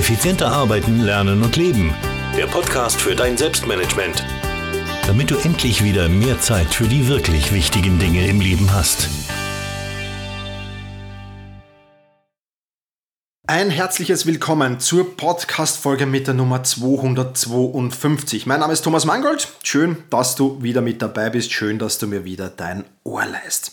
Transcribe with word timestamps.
Effizienter 0.00 0.50
arbeiten, 0.50 1.02
lernen 1.02 1.42
und 1.42 1.56
leben. 1.56 1.94
Der 2.34 2.46
Podcast 2.46 2.98
für 2.98 3.14
dein 3.14 3.36
Selbstmanagement. 3.36 4.24
Damit 5.06 5.30
du 5.30 5.36
endlich 5.36 5.84
wieder 5.84 6.08
mehr 6.08 6.40
Zeit 6.40 6.68
für 6.68 6.88
die 6.88 7.06
wirklich 7.06 7.52
wichtigen 7.52 7.98
Dinge 7.98 8.26
im 8.26 8.40
Leben 8.40 8.72
hast. 8.72 9.10
Ein 13.46 13.68
herzliches 13.68 14.24
Willkommen 14.24 14.80
zur 14.80 15.18
Podcast-Folge 15.18 16.06
mit 16.06 16.28
der 16.28 16.34
Nummer 16.34 16.64
252. 16.64 18.46
Mein 18.46 18.60
Name 18.60 18.72
ist 18.72 18.80
Thomas 18.80 19.04
Mangold. 19.04 19.48
Schön, 19.62 19.98
dass 20.08 20.34
du 20.34 20.62
wieder 20.62 20.80
mit 20.80 21.02
dabei 21.02 21.28
bist. 21.28 21.52
Schön, 21.52 21.78
dass 21.78 21.98
du 21.98 22.06
mir 22.06 22.24
wieder 22.24 22.48
dein 22.48 22.86
Ohr 23.04 23.26
leist. 23.26 23.72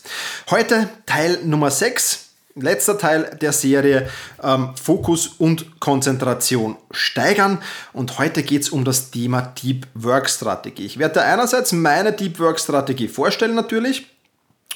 Heute 0.49 0.89
Teil 1.05 1.39
Nummer 1.45 1.71
6 1.71 2.26
letzter 2.59 2.97
Teil 2.97 3.37
der 3.41 3.51
Serie 3.51 4.09
ähm, 4.43 4.69
Fokus 4.81 5.27
und 5.27 5.79
Konzentration 5.79 6.77
steigern. 6.91 7.59
Und 7.93 8.19
heute 8.19 8.43
geht 8.43 8.63
es 8.63 8.69
um 8.69 8.83
das 8.83 9.11
Thema 9.11 9.41
Deep 9.41 9.87
Work 9.93 10.29
Strategie. 10.29 10.85
Ich 10.85 10.97
werde 10.97 11.21
einerseits 11.21 11.71
meine 11.71 12.13
Deep 12.13 12.39
Work 12.39 12.59
Strategie 12.59 13.07
vorstellen 13.07 13.55
natürlich 13.55 14.07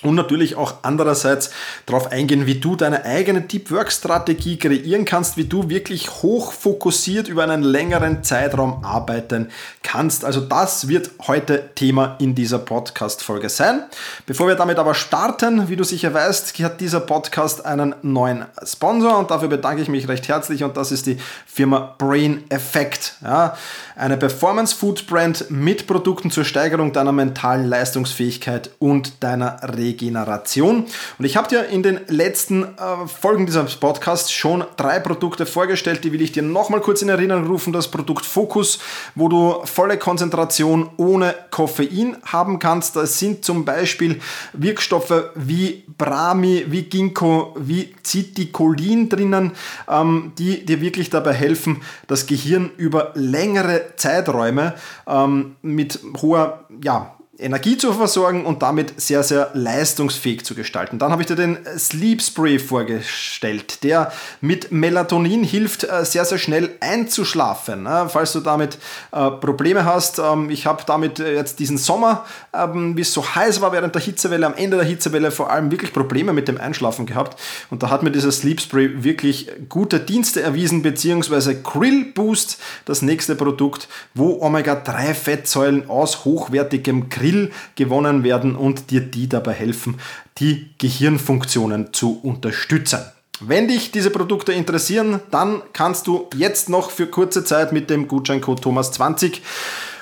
und 0.03 0.15
natürlich 0.15 0.55
auch 0.55 0.75
andererseits 0.81 1.51
darauf 1.85 2.11
eingehen, 2.11 2.45
wie 2.47 2.55
du 2.55 2.75
deine 2.75 3.05
eigene 3.05 3.41
Deep 3.41 3.69
Work 3.71 3.91
Strategie 3.91 4.57
kreieren 4.57 5.05
kannst, 5.05 5.37
wie 5.37 5.45
du 5.45 5.69
wirklich 5.69 6.09
hoch 6.23 6.53
fokussiert 6.53 7.27
über 7.27 7.43
einen 7.43 7.61
längeren 7.61 8.23
Zeitraum 8.23 8.83
arbeiten 8.83 9.49
kannst. 9.83 10.25
Also 10.25 10.41
das 10.41 10.87
wird 10.87 11.11
heute 11.27 11.69
Thema 11.75 12.15
in 12.19 12.33
dieser 12.33 12.59
Podcast 12.59 13.21
Folge 13.21 13.49
sein. 13.49 13.83
Bevor 14.25 14.47
wir 14.47 14.55
damit 14.55 14.79
aber 14.79 14.95
starten, 14.95 15.69
wie 15.69 15.75
du 15.75 15.83
sicher 15.83 16.13
weißt, 16.13 16.57
hat 16.59 16.81
dieser 16.81 16.99
Podcast 16.99 17.65
einen 17.65 17.95
neuen 18.01 18.45
Sponsor 18.63 19.17
und 19.17 19.29
dafür 19.29 19.49
bedanke 19.49 19.81
ich 19.81 19.89
mich 19.89 20.07
recht 20.07 20.27
herzlich 20.27 20.63
und 20.63 20.77
das 20.77 20.91
ist 20.91 21.05
die 21.05 21.17
Firma 21.45 21.95
Brain 21.97 22.43
Effect. 22.49 23.15
Ja, 23.23 23.55
eine 23.95 24.17
Performance 24.17 24.75
Food 24.75 25.05
Brand 25.07 25.49
mit 25.49 25.85
Produkten 25.85 26.31
zur 26.31 26.45
Steigerung 26.45 26.91
deiner 26.91 27.11
mentalen 27.11 27.65
Leistungsfähigkeit 27.65 28.71
und 28.79 29.23
deiner 29.23 29.59
Regeln 29.75 29.90
Regeneration. 29.91 30.85
Und 31.17 31.25
ich 31.25 31.35
habe 31.35 31.47
dir 31.47 31.65
in 31.65 31.83
den 31.83 31.99
letzten 32.07 32.63
äh, 32.63 33.07
Folgen 33.07 33.45
dieses 33.45 33.75
Podcasts 33.75 34.31
schon 34.31 34.63
drei 34.77 34.99
Produkte 34.99 35.45
vorgestellt, 35.45 36.03
die 36.03 36.11
will 36.11 36.21
ich 36.21 36.31
dir 36.31 36.43
nochmal 36.43 36.81
kurz 36.81 37.01
in 37.01 37.09
Erinnerung 37.09 37.47
rufen. 37.47 37.73
Das 37.73 37.89
Produkt 37.89 38.25
Focus, 38.25 38.79
wo 39.15 39.27
du 39.27 39.61
volle 39.65 39.97
Konzentration 39.97 40.89
ohne 40.97 41.35
Koffein 41.51 42.17
haben 42.23 42.59
kannst. 42.59 42.95
Da 42.95 43.05
sind 43.05 43.43
zum 43.43 43.65
Beispiel 43.65 44.19
Wirkstoffe 44.53 45.31
wie 45.35 45.83
Brami, 45.97 46.65
wie 46.67 46.83
Ginkgo, 46.83 47.55
wie 47.59 47.93
Citicolin 48.03 49.09
drinnen, 49.09 49.51
ähm, 49.89 50.31
die 50.37 50.65
dir 50.65 50.81
wirklich 50.81 51.09
dabei 51.09 51.33
helfen, 51.33 51.81
das 52.07 52.25
Gehirn 52.25 52.71
über 52.77 53.11
längere 53.15 53.95
Zeiträume 53.97 54.73
ähm, 55.07 55.55
mit 55.61 55.99
hoher 56.21 56.65
ja, 56.81 57.15
Energie 57.41 57.77
zu 57.77 57.93
versorgen 57.93 58.45
und 58.45 58.61
damit 58.61 58.99
sehr, 58.99 59.23
sehr 59.23 59.49
leistungsfähig 59.53 60.45
zu 60.45 60.55
gestalten. 60.55 60.99
Dann 60.99 61.11
habe 61.11 61.21
ich 61.21 61.27
dir 61.27 61.35
den 61.35 61.57
Sleep 61.77 62.21
Spray 62.21 62.59
vorgestellt, 62.59 63.83
der 63.83 64.11
mit 64.39 64.71
Melatonin 64.71 65.43
hilft, 65.43 65.83
äh, 65.83 66.05
sehr, 66.05 66.25
sehr 66.25 66.37
schnell 66.37 66.69
einzuschlafen. 66.79 67.87
Falls 68.07 68.33
du 68.33 68.39
damit 68.39 68.77
äh, 69.11 69.31
Probleme 69.31 69.85
hast, 69.85 70.19
ähm, 70.19 70.49
ich 70.49 70.65
habe 70.65 70.83
damit 70.85 71.19
äh, 71.19 71.35
jetzt 71.35 71.59
diesen 71.59 71.77
Sommer, 71.77 72.25
ähm, 72.53 72.95
wie 72.95 73.01
es 73.01 73.13
so 73.13 73.23
heiß 73.35 73.61
war 73.61 73.71
während 73.71 73.95
der 73.95 74.01
Hitzewelle, 74.01 74.45
am 74.45 74.55
Ende 74.55 74.77
der 74.77 74.85
Hitzewelle 74.85 75.31
vor 75.31 75.49
allem 75.49 75.71
wirklich 75.71 75.93
Probleme 75.93 76.33
mit 76.33 76.47
dem 76.47 76.59
Einschlafen 76.59 77.05
gehabt. 77.05 77.39
Und 77.69 77.83
da 77.83 77.89
hat 77.89 78.03
mir 78.03 78.11
dieser 78.11 78.31
Sleep 78.31 78.61
Spray 78.61 79.03
wirklich 79.03 79.49
gute 79.69 79.99
Dienste 79.99 80.41
erwiesen, 80.41 80.81
beziehungsweise 80.81 81.61
Krill 81.61 82.05
Boost, 82.13 82.59
das 82.85 83.01
nächste 83.01 83.35
Produkt, 83.35 83.87
wo 84.13 84.41
Omega-3-Fettsäuren 84.41 85.89
aus 85.89 86.25
hochwertigem 86.25 87.09
Krill 87.09 87.30
Skill 87.31 87.51
gewonnen 87.75 88.23
werden 88.23 88.55
und 88.55 88.89
dir 88.91 89.01
die 89.01 89.27
dabei 89.29 89.53
helfen, 89.53 89.99
die 90.37 90.69
Gehirnfunktionen 90.77 91.91
zu 91.93 92.19
unterstützen. 92.21 92.99
Wenn 93.39 93.67
dich 93.67 93.89
diese 93.91 94.11
Produkte 94.11 94.53
interessieren, 94.53 95.19
dann 95.31 95.63
kannst 95.73 96.05
du 96.07 96.29
jetzt 96.35 96.69
noch 96.69 96.91
für 96.91 97.07
kurze 97.07 97.43
Zeit 97.43 97.71
mit 97.71 97.89
dem 97.89 98.07
Gutscheincode 98.07 98.63
Thomas20 98.63 99.39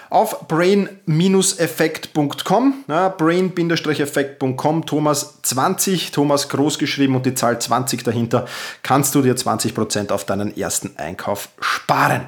auf 0.10 0.46
brain-effekt.com, 0.48 2.74
ja, 2.88 3.10
brain-effekt.com, 3.10 4.86
Thomas 4.88 5.42
20, 5.44 6.12
Thomas 6.12 6.50
groß 6.50 6.80
geschrieben 6.80 7.16
und 7.16 7.28
die 7.28 7.36
Zahl 7.36 7.62
20 7.62 8.04
dahinter, 8.04 8.48
kannst 8.82 9.14
du 9.14 9.22
dir 9.22 9.36
20% 9.36 10.12
auf 10.12 10.26
deinen 10.26 10.58
ersten 10.58 10.98
Einkauf 10.98 11.50
sparen. 11.62 12.26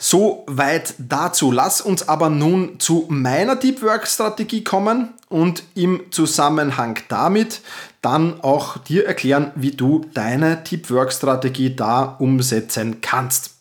So 0.00 0.44
weit 0.46 0.94
dazu. 0.98 1.50
Lass 1.50 1.80
uns 1.80 2.08
aber 2.08 2.30
nun 2.30 2.78
zu 2.78 3.06
meiner 3.08 3.56
Deep 3.56 3.82
Work 3.82 4.06
Strategie 4.06 4.62
kommen 4.62 5.14
und 5.28 5.64
im 5.74 6.12
Zusammenhang 6.12 7.00
damit 7.08 7.60
dann 8.00 8.40
auch 8.42 8.78
dir 8.78 9.06
erklären, 9.06 9.50
wie 9.56 9.72
du 9.72 10.06
deine 10.14 10.58
Deep 10.58 10.88
Work 10.90 11.12
Strategie 11.12 11.74
da 11.74 12.16
umsetzen 12.20 13.00
kannst. 13.00 13.56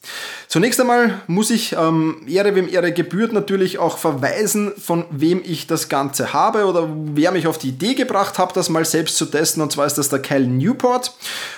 Zunächst 0.47 0.79
einmal 0.79 1.21
muss 1.27 1.49
ich 1.49 1.73
ähm, 1.73 2.21
Ehre 2.25 2.55
wem 2.55 2.69
Ehre 2.69 2.93
gebührt 2.93 3.33
natürlich 3.33 3.79
auch 3.79 3.97
verweisen, 3.97 4.71
von 4.77 5.03
wem 5.09 5.41
ich 5.43 5.67
das 5.67 5.89
Ganze 5.89 6.31
habe 6.31 6.65
oder 6.65 6.87
wer 7.13 7.33
mich 7.33 7.47
auf 7.47 7.57
die 7.57 7.69
Idee 7.69 7.95
gebracht 7.95 8.39
hat, 8.39 8.55
das 8.55 8.69
mal 8.69 8.85
selbst 8.85 9.17
zu 9.17 9.25
testen. 9.25 9.61
Und 9.61 9.73
zwar 9.73 9.85
ist 9.85 9.97
das 9.97 10.07
der 10.07 10.19
Cal 10.19 10.47
Newport. 10.47 11.13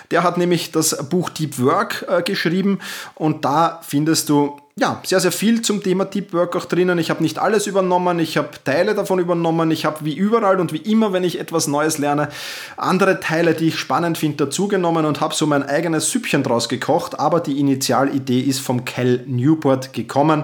Der 0.09 0.23
hat 0.23 0.39
nämlich 0.39 0.71
das 0.71 1.07
Buch 1.07 1.29
Deep 1.29 1.59
Work 1.59 2.05
äh, 2.09 2.23
geschrieben 2.23 2.79
und 3.13 3.45
da 3.45 3.79
findest 3.83 4.29
du 4.29 4.59
ja, 4.79 5.01
sehr, 5.03 5.19
sehr 5.19 5.31
viel 5.31 5.61
zum 5.61 5.83
Thema 5.83 6.05
Deep 6.05 6.31
Work 6.31 6.55
auch 6.55 6.65
drinnen. 6.65 6.97
Ich 6.99 7.09
habe 7.09 7.21
nicht 7.21 7.37
alles 7.37 7.67
übernommen, 7.67 8.17
ich 8.19 8.37
habe 8.37 8.49
Teile 8.63 8.95
davon 8.95 9.19
übernommen. 9.19 9.71
Ich 9.71 9.85
habe 9.85 10.05
wie 10.05 10.13
überall 10.13 10.59
und 10.59 10.71
wie 10.71 10.77
immer, 10.77 11.11
wenn 11.11 11.23
ich 11.23 11.39
etwas 11.39 11.67
Neues 11.67 11.97
lerne, 11.97 12.29
andere 12.77 13.19
Teile, 13.19 13.53
die 13.53 13.67
ich 13.67 13.79
spannend 13.79 14.17
finde, 14.17 14.45
dazugenommen 14.45 15.05
und 15.05 15.19
habe 15.19 15.35
so 15.35 15.45
mein 15.45 15.63
eigenes 15.63 16.09
Süppchen 16.09 16.43
draus 16.43 16.69
gekocht. 16.69 17.19
Aber 17.19 17.41
die 17.41 17.59
Initialidee 17.59 18.39
ist 18.39 18.61
vom 18.61 18.78
Cal 18.81 19.23
Newport 19.25 19.93
gekommen 19.93 20.43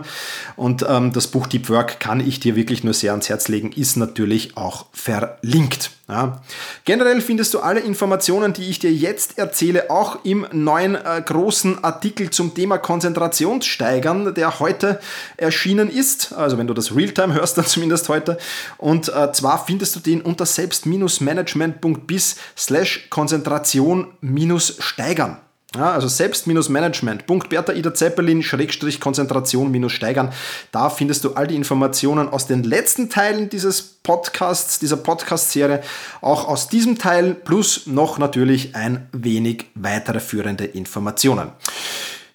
und 0.55 0.85
ähm, 0.87 1.11
das 1.11 1.27
Buch 1.27 1.47
Deep 1.47 1.69
Work 1.69 1.99
kann 1.99 2.19
ich 2.19 2.39
dir 2.39 2.55
wirklich 2.55 2.83
nur 2.83 2.93
sehr 2.93 3.11
ans 3.11 3.29
Herz 3.29 3.47
legen, 3.47 3.71
ist 3.71 3.97
natürlich 3.97 4.57
auch 4.57 4.85
verlinkt. 4.91 5.91
Ja. 6.07 6.43
Generell 6.83 7.19
findest 7.19 7.55
du 7.55 7.61
alle 7.61 7.79
Informationen, 7.79 8.53
die 8.53 8.69
ich 8.69 8.77
dir 8.77 8.93
jetzt 8.93 9.39
erzähle, 9.39 9.89
auch 9.89 10.23
im 10.23 10.45
neuen 10.51 10.93
äh, 10.93 11.23
großen 11.25 11.83
Artikel 11.83 12.29
zum 12.29 12.53
Thema 12.53 12.77
Konzentrationssteigern, 12.77 14.35
der 14.35 14.59
heute 14.59 14.99
erschienen 15.37 15.89
ist. 15.89 16.31
Also 16.33 16.59
wenn 16.59 16.67
du 16.67 16.75
das 16.75 16.95
Realtime 16.95 17.33
hörst, 17.33 17.57
dann 17.57 17.65
zumindest 17.65 18.07
heute. 18.09 18.37
Und 18.77 19.09
äh, 19.09 19.31
zwar 19.31 19.65
findest 19.65 19.95
du 19.95 19.99
den 19.99 20.21
unter 20.21 20.45
selbst-management.bis 20.45 22.35
slash 22.55 23.07
Konzentration-steigern. 23.09 25.39
Ja, 25.77 25.91
also 25.91 26.07
selbst-management. 26.07 27.27
Bertha 27.49 27.73
Ida 27.73 27.93
Zeppelin, 27.93 28.43
Schrägstrich 28.43 28.99
Konzentration 28.99 29.71
steigern. 29.89 30.31
Da 30.71 30.89
findest 30.89 31.23
du 31.25 31.33
all 31.33 31.47
die 31.47 31.55
Informationen 31.55 32.29
aus 32.29 32.47
den 32.47 32.63
letzten 32.63 33.09
Teilen 33.09 33.49
dieses 33.49 33.81
Podcasts, 33.81 34.79
dieser 34.79 34.97
Podcast-Serie, 34.97 35.81
auch 36.21 36.47
aus 36.47 36.69
diesem 36.69 36.97
Teil, 36.97 37.33
plus 37.33 37.87
noch 37.87 38.17
natürlich 38.17 38.75
ein 38.75 39.09
wenig 39.11 39.65
weitere 39.75 40.19
führende 40.19 40.63
Informationen. 40.65 41.49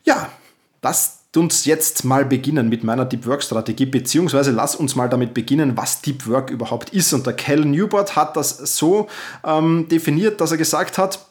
Ja, 0.04 0.28
das 0.82 1.20
uns 1.36 1.64
jetzt 1.64 2.04
mal 2.04 2.24
beginnen 2.24 2.68
mit 2.68 2.82
meiner 2.82 3.04
Deep 3.04 3.24
Work 3.26 3.44
Strategie, 3.44 3.86
beziehungsweise 3.86 4.50
lass 4.50 4.74
uns 4.74 4.96
mal 4.96 5.08
damit 5.08 5.32
beginnen, 5.32 5.76
was 5.76 6.02
Deep 6.02 6.26
Work 6.26 6.50
überhaupt 6.50 6.90
ist. 6.90 7.12
Und 7.12 7.24
der 7.24 7.34
Cal 7.34 7.60
Newport 7.60 8.16
hat 8.16 8.36
das 8.36 8.58
so 8.76 9.08
ähm, 9.44 9.86
definiert, 9.88 10.40
dass 10.40 10.50
er 10.50 10.56
gesagt 10.56 10.98
hat, 10.98 11.29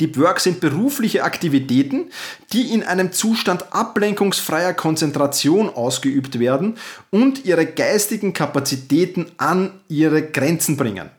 Deep 0.00 0.18
Work 0.18 0.40
sind 0.40 0.60
berufliche 0.60 1.24
Aktivitäten, 1.24 2.10
die 2.52 2.72
in 2.72 2.82
einem 2.82 3.12
Zustand 3.12 3.72
ablenkungsfreier 3.72 4.74
Konzentration 4.74 5.68
ausgeübt 5.68 6.38
werden 6.38 6.76
und 7.10 7.44
ihre 7.44 7.66
geistigen 7.66 8.32
Kapazitäten 8.32 9.26
an 9.38 9.70
ihre 9.88 10.22
Grenzen 10.22 10.76
bringen. 10.76 11.10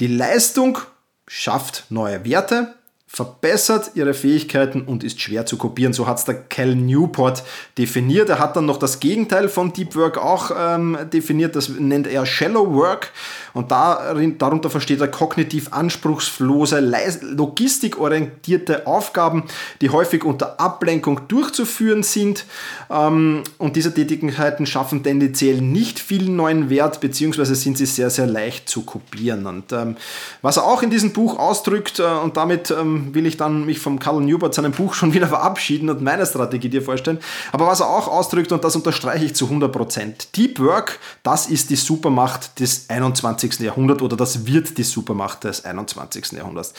Die 0.00 0.06
Leistung 0.06 0.78
schafft 1.26 1.84
neue 1.88 2.24
Werte, 2.24 2.74
verbessert 3.12 3.90
ihre 3.94 4.14
Fähigkeiten 4.14 4.82
und 4.82 5.02
ist 5.02 5.20
schwer 5.20 5.44
zu 5.44 5.56
kopieren. 5.56 5.92
So 5.92 6.06
hat 6.06 6.18
es 6.18 6.26
der 6.26 6.36
Cal 6.44 6.76
Newport 6.76 7.42
definiert. 7.76 8.28
Er 8.28 8.38
hat 8.38 8.54
dann 8.54 8.66
noch 8.66 8.76
das 8.76 9.00
Gegenteil 9.00 9.48
von 9.48 9.72
Deep 9.72 9.96
Work 9.96 10.16
auch 10.16 10.52
ähm, 10.56 10.96
definiert, 11.12 11.56
das 11.56 11.68
nennt 11.70 12.06
er 12.06 12.24
Shallow 12.24 12.72
Work. 12.72 13.10
Und 13.52 13.72
darin, 13.72 14.38
darunter 14.38 14.70
versteht 14.70 15.00
er 15.00 15.08
kognitiv 15.08 15.72
anspruchslose, 15.72 16.78
logistikorientierte 17.22 18.86
Aufgaben, 18.86 19.42
die 19.80 19.90
häufig 19.90 20.24
unter 20.24 20.60
Ablenkung 20.60 21.22
durchzuführen 21.26 22.04
sind. 22.04 22.46
Ähm, 22.90 23.42
und 23.58 23.74
diese 23.74 23.92
Tätigkeiten 23.92 24.66
schaffen 24.66 25.02
tendenziell 25.02 25.60
nicht 25.60 25.98
viel 25.98 26.30
neuen 26.30 26.70
Wert, 26.70 27.00
beziehungsweise 27.00 27.56
sind 27.56 27.76
sie 27.76 27.86
sehr, 27.86 28.10
sehr 28.10 28.28
leicht 28.28 28.68
zu 28.68 28.82
kopieren. 28.82 29.46
Und 29.46 29.72
ähm, 29.72 29.96
was 30.42 30.58
er 30.58 30.64
auch 30.64 30.84
in 30.84 30.90
diesem 30.90 31.12
Buch 31.12 31.40
ausdrückt, 31.40 31.98
äh, 31.98 32.04
und 32.04 32.36
damit 32.36 32.70
ähm, 32.70 32.99
will 33.14 33.26
ich 33.26 33.36
dann 33.36 33.66
mich 33.66 33.78
vom 33.78 33.98
Carl 33.98 34.20
Newport 34.20 34.54
seinem 34.54 34.72
Buch 34.72 34.94
schon 34.94 35.12
wieder 35.14 35.26
verabschieden 35.26 35.88
und 35.90 36.02
meine 36.02 36.26
Strategie 36.26 36.68
dir 36.68 36.82
vorstellen. 36.82 37.18
Aber 37.52 37.66
was 37.66 37.80
er 37.80 37.88
auch 37.88 38.08
ausdrückt, 38.08 38.52
und 38.52 38.64
das 38.64 38.76
unterstreiche 38.76 39.24
ich 39.24 39.34
zu 39.34 39.46
100%, 39.46 40.28
Deep 40.36 40.60
Work, 40.60 40.98
das 41.22 41.46
ist 41.46 41.70
die 41.70 41.76
Supermacht 41.76 42.60
des 42.60 42.88
21. 42.88 43.60
Jahrhunderts 43.60 44.02
oder 44.02 44.16
das 44.16 44.46
wird 44.46 44.78
die 44.78 44.82
Supermacht 44.82 45.44
des 45.44 45.64
21. 45.64 46.32
Jahrhunderts. 46.32 46.74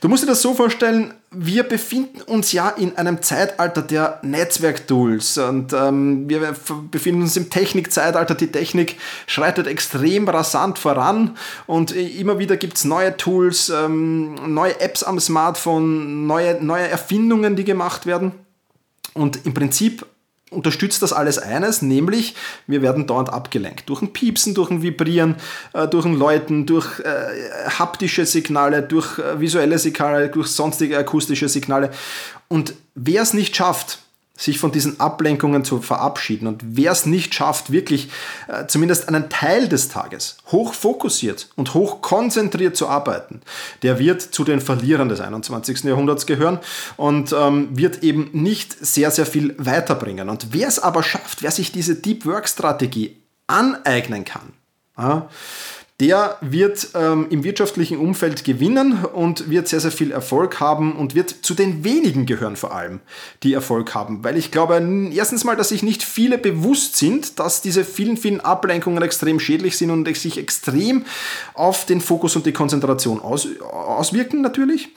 Du 0.00 0.08
musst 0.08 0.22
dir 0.22 0.28
das 0.28 0.42
so 0.42 0.54
vorstellen, 0.54 1.14
wir 1.34 1.62
befinden 1.62 2.20
uns 2.22 2.52
ja 2.52 2.68
in 2.68 2.96
einem 2.96 3.22
Zeitalter 3.22 3.82
der 3.82 4.20
Netzwerktools 4.22 5.38
und 5.38 5.72
ähm, 5.72 6.28
wir 6.28 6.54
befinden 6.90 7.22
uns 7.22 7.36
im 7.36 7.50
Technikzeitalter. 7.50 8.34
Die 8.34 8.52
Technik 8.52 8.98
schreitet 9.26 9.66
extrem 9.66 10.28
rasant 10.28 10.78
voran 10.78 11.36
und 11.66 11.92
immer 11.92 12.38
wieder 12.38 12.56
gibt 12.56 12.76
es 12.76 12.84
neue 12.84 13.16
Tools, 13.16 13.70
ähm, 13.70 14.34
neue 14.54 14.78
Apps 14.80 15.02
am 15.02 15.18
Smartphone, 15.20 16.26
neue, 16.26 16.62
neue 16.62 16.88
Erfindungen, 16.88 17.56
die 17.56 17.64
gemacht 17.64 18.06
werden. 18.06 18.32
Und 19.14 19.44
im 19.44 19.54
Prinzip 19.54 20.06
unterstützt 20.52 21.02
das 21.02 21.12
alles 21.12 21.38
eines, 21.38 21.82
nämlich 21.82 22.34
wir 22.66 22.82
werden 22.82 23.06
dauernd 23.06 23.32
abgelenkt. 23.32 23.88
Durch 23.88 24.02
ein 24.02 24.12
Piepsen, 24.12 24.54
durch 24.54 24.70
ein 24.70 24.82
Vibrieren, 24.82 25.36
äh, 25.72 25.88
durch 25.88 26.04
ein 26.04 26.14
Läuten, 26.14 26.66
durch 26.66 27.00
äh, 27.00 27.70
haptische 27.78 28.26
Signale, 28.26 28.82
durch 28.82 29.18
äh, 29.18 29.40
visuelle 29.40 29.78
Signale, 29.78 30.28
durch 30.28 30.48
sonstige 30.48 30.98
akustische 30.98 31.48
Signale. 31.48 31.90
Und 32.48 32.74
wer 32.94 33.22
es 33.22 33.34
nicht 33.34 33.56
schafft, 33.56 33.98
sich 34.42 34.58
von 34.58 34.72
diesen 34.72 34.98
Ablenkungen 35.00 35.64
zu 35.64 35.80
verabschieden. 35.80 36.46
Und 36.46 36.62
wer 36.64 36.92
es 36.92 37.06
nicht 37.06 37.34
schafft, 37.34 37.70
wirklich 37.70 38.10
äh, 38.48 38.66
zumindest 38.66 39.08
einen 39.08 39.28
Teil 39.28 39.68
des 39.68 39.88
Tages 39.88 40.36
hoch 40.50 40.74
fokussiert 40.74 41.48
und 41.56 41.74
hoch 41.74 42.00
konzentriert 42.02 42.76
zu 42.76 42.88
arbeiten, 42.88 43.40
der 43.82 43.98
wird 43.98 44.20
zu 44.20 44.44
den 44.44 44.60
Verlierern 44.60 45.08
des 45.08 45.20
21. 45.20 45.84
Jahrhunderts 45.84 46.26
gehören 46.26 46.58
und 46.96 47.32
ähm, 47.32 47.68
wird 47.72 48.02
eben 48.02 48.30
nicht 48.32 48.72
sehr, 48.84 49.10
sehr 49.10 49.26
viel 49.26 49.54
weiterbringen. 49.58 50.28
Und 50.28 50.48
wer 50.52 50.68
es 50.68 50.78
aber 50.78 51.02
schafft, 51.02 51.42
wer 51.42 51.50
sich 51.50 51.72
diese 51.72 51.94
Deep 51.94 52.26
Work 52.26 52.48
Strategie 52.48 53.16
aneignen 53.46 54.24
kann, 54.24 54.52
äh, 54.98 55.20
der 56.02 56.36
wird 56.40 56.88
ähm, 56.94 57.28
im 57.30 57.44
wirtschaftlichen 57.44 57.96
Umfeld 57.96 58.42
gewinnen 58.42 59.04
und 59.04 59.48
wird 59.48 59.68
sehr, 59.68 59.78
sehr 59.78 59.92
viel 59.92 60.10
Erfolg 60.10 60.58
haben 60.58 60.96
und 60.96 61.14
wird 61.14 61.30
zu 61.30 61.54
den 61.54 61.84
wenigen 61.84 62.26
gehören 62.26 62.56
vor 62.56 62.74
allem, 62.74 62.98
die 63.44 63.52
Erfolg 63.52 63.94
haben. 63.94 64.24
Weil 64.24 64.36
ich 64.36 64.50
glaube, 64.50 64.82
erstens 65.14 65.44
mal, 65.44 65.54
dass 65.54 65.68
sich 65.68 65.84
nicht 65.84 66.02
viele 66.02 66.38
bewusst 66.38 66.96
sind, 66.96 67.38
dass 67.38 67.62
diese 67.62 67.84
vielen, 67.84 68.16
vielen 68.16 68.40
Ablenkungen 68.40 69.00
extrem 69.00 69.38
schädlich 69.38 69.78
sind 69.78 69.92
und 69.92 70.12
sich 70.16 70.38
extrem 70.38 71.04
auf 71.54 71.86
den 71.86 72.00
Fokus 72.00 72.34
und 72.34 72.46
die 72.46 72.52
Konzentration 72.52 73.20
aus, 73.20 73.46
auswirken 73.60 74.40
natürlich. 74.40 74.88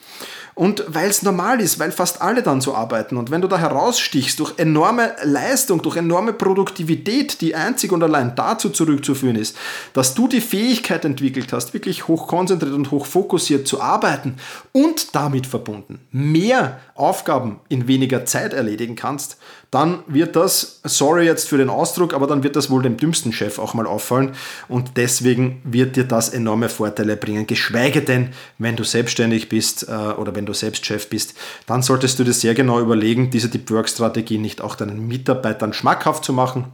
Und 0.58 0.84
weil 0.88 1.10
es 1.10 1.22
normal 1.22 1.60
ist, 1.60 1.78
weil 1.78 1.92
fast 1.92 2.22
alle 2.22 2.42
dann 2.42 2.62
so 2.62 2.74
arbeiten. 2.74 3.18
Und 3.18 3.30
wenn 3.30 3.42
du 3.42 3.46
da 3.46 3.58
herausstichst 3.58 4.40
durch 4.40 4.58
enorme 4.58 5.14
Leistung, 5.22 5.82
durch 5.82 5.96
enorme 5.96 6.32
Produktivität, 6.32 7.42
die 7.42 7.54
einzig 7.54 7.92
und 7.92 8.02
allein 8.02 8.34
dazu 8.36 8.70
zurückzuführen 8.70 9.36
ist, 9.36 9.54
dass 9.92 10.14
du 10.14 10.26
die 10.28 10.40
Fähigkeit 10.40 11.04
entwickelt 11.04 11.52
hast, 11.52 11.74
wirklich 11.74 12.08
hochkonzentriert 12.08 12.72
und 12.72 12.90
hochfokussiert 12.90 13.68
zu 13.68 13.82
arbeiten 13.82 14.36
und 14.72 15.14
damit 15.14 15.46
verbunden 15.46 16.00
mehr 16.10 16.80
Aufgaben 16.94 17.60
in 17.68 17.86
weniger 17.86 18.24
Zeit 18.24 18.54
erledigen 18.54 18.96
kannst, 18.96 19.36
dann 19.70 19.98
wird 20.06 20.36
das, 20.36 20.80
sorry 20.84 21.26
jetzt 21.26 21.48
für 21.48 21.58
den 21.58 21.68
Ausdruck, 21.68 22.14
aber 22.14 22.26
dann 22.26 22.42
wird 22.42 22.56
das 22.56 22.70
wohl 22.70 22.82
dem 22.82 22.96
dümmsten 22.96 23.32
Chef 23.32 23.58
auch 23.58 23.74
mal 23.74 23.86
auffallen 23.86 24.30
und 24.68 24.92
deswegen 24.96 25.60
wird 25.64 25.96
dir 25.96 26.04
das 26.04 26.30
enorme 26.30 26.68
Vorteile 26.68 27.16
bringen. 27.16 27.46
Geschweige 27.46 28.00
denn, 28.00 28.30
wenn 28.58 28.76
du 28.76 28.84
selbstständig 28.84 29.48
bist 29.48 29.88
äh, 29.88 29.92
oder 29.92 30.34
wenn 30.34 30.45
du 30.46 30.54
selbst 30.54 30.86
Chef 30.86 31.08
bist, 31.08 31.34
dann 31.66 31.82
solltest 31.82 32.18
du 32.18 32.24
dir 32.24 32.32
sehr 32.32 32.54
genau 32.54 32.80
überlegen, 32.80 33.30
diese 33.30 33.48
Deep 33.48 33.70
Work 33.70 33.88
Strategie 33.88 34.38
nicht 34.38 34.60
auch 34.60 34.74
deinen 34.74 35.06
Mitarbeitern 35.06 35.72
schmackhaft 35.72 36.24
zu 36.24 36.32
machen, 36.32 36.72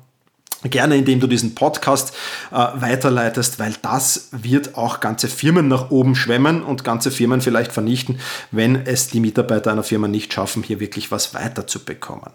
Gerne, 0.65 0.97
indem 0.97 1.19
du 1.19 1.27
diesen 1.27 1.57
Podcast 1.57 2.15
äh, 2.53 2.55
weiterleitest, 2.55 3.59
weil 3.59 3.75
das 3.83 4.29
wird 4.31 4.77
auch 4.77 5.01
ganze 5.01 5.27
Firmen 5.27 5.67
nach 5.67 5.91
oben 5.91 6.15
schwemmen 6.15 6.63
und 6.63 6.85
ganze 6.85 7.11
Firmen 7.11 7.41
vielleicht 7.41 7.73
vernichten, 7.73 8.21
wenn 8.53 8.87
es 8.87 9.09
die 9.09 9.19
Mitarbeiter 9.19 9.73
einer 9.73 9.83
Firma 9.83 10.07
nicht 10.07 10.33
schaffen, 10.33 10.63
hier 10.63 10.79
wirklich 10.79 11.11
was 11.11 11.35
weiterzubekommen. 11.35 12.31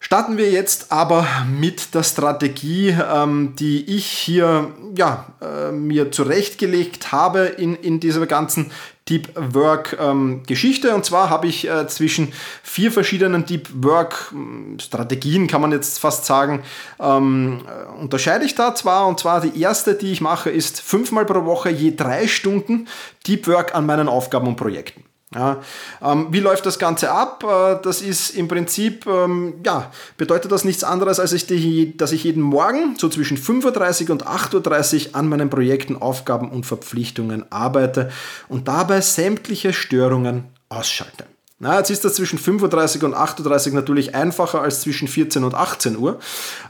Starten 0.00 0.36
wir 0.36 0.50
jetzt 0.50 0.92
aber 0.92 1.26
mit 1.48 1.94
der 1.94 2.02
Strategie, 2.02 2.90
ähm, 2.90 3.54
die 3.56 3.84
ich 3.96 4.06
hier 4.06 4.72
ja, 4.96 5.26
äh, 5.40 5.72
mir 5.72 6.12
zurechtgelegt 6.12 7.12
habe 7.12 7.40
in, 7.40 7.76
in 7.76 7.98
dieser 7.98 8.26
ganzen 8.26 8.70
Deep 9.08 9.28
Work 9.36 9.96
ähm, 10.00 10.42
Geschichte. 10.46 10.94
Und 10.94 11.04
zwar 11.04 11.30
habe 11.30 11.46
ich 11.46 11.68
äh, 11.68 11.86
zwischen 11.86 12.32
vier 12.62 12.90
verschiedenen 12.90 13.46
Deep 13.46 13.68
Work 13.74 14.30
hm, 14.30 14.78
Strategien, 14.80 15.46
kann 15.46 15.60
man 15.60 15.72
jetzt 15.72 15.98
fast 15.98 16.26
sagen, 16.26 16.62
ähm, 16.98 17.60
äh, 17.66 18.00
unterscheide 18.00 18.44
ich 18.44 18.54
da 18.54 18.74
zwar. 18.74 19.06
Und 19.06 19.20
zwar 19.20 19.40
die 19.40 19.60
erste, 19.60 19.94
die 19.94 20.10
ich 20.10 20.20
mache, 20.20 20.50
ist 20.50 20.80
fünfmal 20.80 21.24
pro 21.24 21.44
Woche 21.44 21.70
je 21.70 21.94
drei 21.94 22.26
Stunden 22.26 22.88
Deep 23.26 23.46
Work 23.46 23.74
an 23.74 23.86
meinen 23.86 24.08
Aufgaben 24.08 24.48
und 24.48 24.56
Projekten. 24.56 25.04
Ja, 25.34 25.60
ähm, 26.00 26.28
wie 26.30 26.38
läuft 26.38 26.66
das 26.66 26.78
Ganze 26.78 27.10
ab? 27.10 27.42
Äh, 27.42 27.82
das 27.82 28.00
ist 28.00 28.30
im 28.30 28.46
Prinzip, 28.46 29.06
ähm, 29.06 29.54
ja, 29.64 29.90
bedeutet 30.16 30.52
das 30.52 30.64
nichts 30.64 30.84
anderes, 30.84 31.18
als 31.18 31.32
ich 31.32 31.46
die, 31.46 31.96
dass 31.96 32.12
ich 32.12 32.22
jeden 32.22 32.42
Morgen 32.42 32.94
so 32.96 33.08
zwischen 33.08 33.36
5.30 33.36 34.04
Uhr 34.04 34.10
und 34.12 34.26
8.30 34.26 35.08
Uhr 35.08 35.16
an 35.16 35.28
meinen 35.28 35.50
Projekten, 35.50 35.96
Aufgaben 35.96 36.50
und 36.50 36.64
Verpflichtungen 36.64 37.50
arbeite 37.50 38.10
und 38.48 38.68
dabei 38.68 39.00
sämtliche 39.00 39.72
Störungen 39.72 40.44
ausschalte. 40.68 41.24
Na, 41.58 41.78
jetzt 41.78 41.88
ist 41.88 42.04
das 42.04 42.12
zwischen 42.12 42.38
35 42.38 43.02
und 43.02 43.14
38 43.14 43.72
natürlich 43.72 44.14
einfacher 44.14 44.60
als 44.60 44.82
zwischen 44.82 45.08
14 45.08 45.42
und 45.42 45.54
18 45.54 45.96
Uhr. 45.96 46.18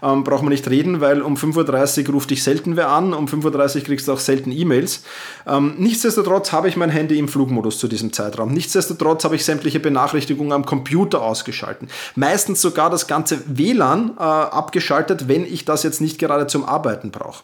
Ähm, 0.01 0.23
braucht 0.23 0.45
man 0.45 0.53
nicht 0.53 0.71
reden, 0.71 1.01
weil 1.01 1.23
um 1.23 1.35
5.30 1.35 2.07
Uhr 2.07 2.15
ruft 2.15 2.31
dich 2.31 2.45
selten 2.45 2.77
wer 2.77 2.91
an, 2.91 3.13
um 3.13 3.27
5.30 3.27 3.79
Uhr 3.79 3.83
kriegst 3.83 4.07
du 4.07 4.13
auch 4.13 4.21
selten 4.21 4.53
E-Mails. 4.53 5.03
Ähm, 5.45 5.75
nichtsdestotrotz 5.79 6.53
habe 6.53 6.69
ich 6.69 6.77
mein 6.77 6.91
Handy 6.91 7.19
im 7.19 7.27
Flugmodus 7.27 7.81
zu 7.81 7.89
diesem 7.89 8.13
Zeitraum. 8.13 8.53
Nichtsdestotrotz 8.53 9.25
habe 9.25 9.35
ich 9.35 9.45
sämtliche 9.45 9.81
Benachrichtigungen 9.81 10.53
am 10.53 10.65
Computer 10.65 11.21
ausgeschalten. 11.21 11.89
Meistens 12.15 12.61
sogar 12.61 12.89
das 12.89 13.09
ganze 13.09 13.43
WLAN 13.59 14.13
äh, 14.17 14.23
abgeschaltet, 14.23 15.27
wenn 15.27 15.45
ich 15.45 15.65
das 15.65 15.83
jetzt 15.83 16.01
nicht 16.01 16.21
gerade 16.21 16.47
zum 16.47 16.65
Arbeiten 16.65 17.11
brauche. 17.11 17.43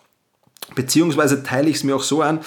Beziehungsweise 0.76 1.42
teile 1.42 1.68
ich 1.68 1.76
es 1.76 1.82
mir 1.82 1.96
auch 1.96 2.04
so 2.04 2.22
ein, 2.22 2.38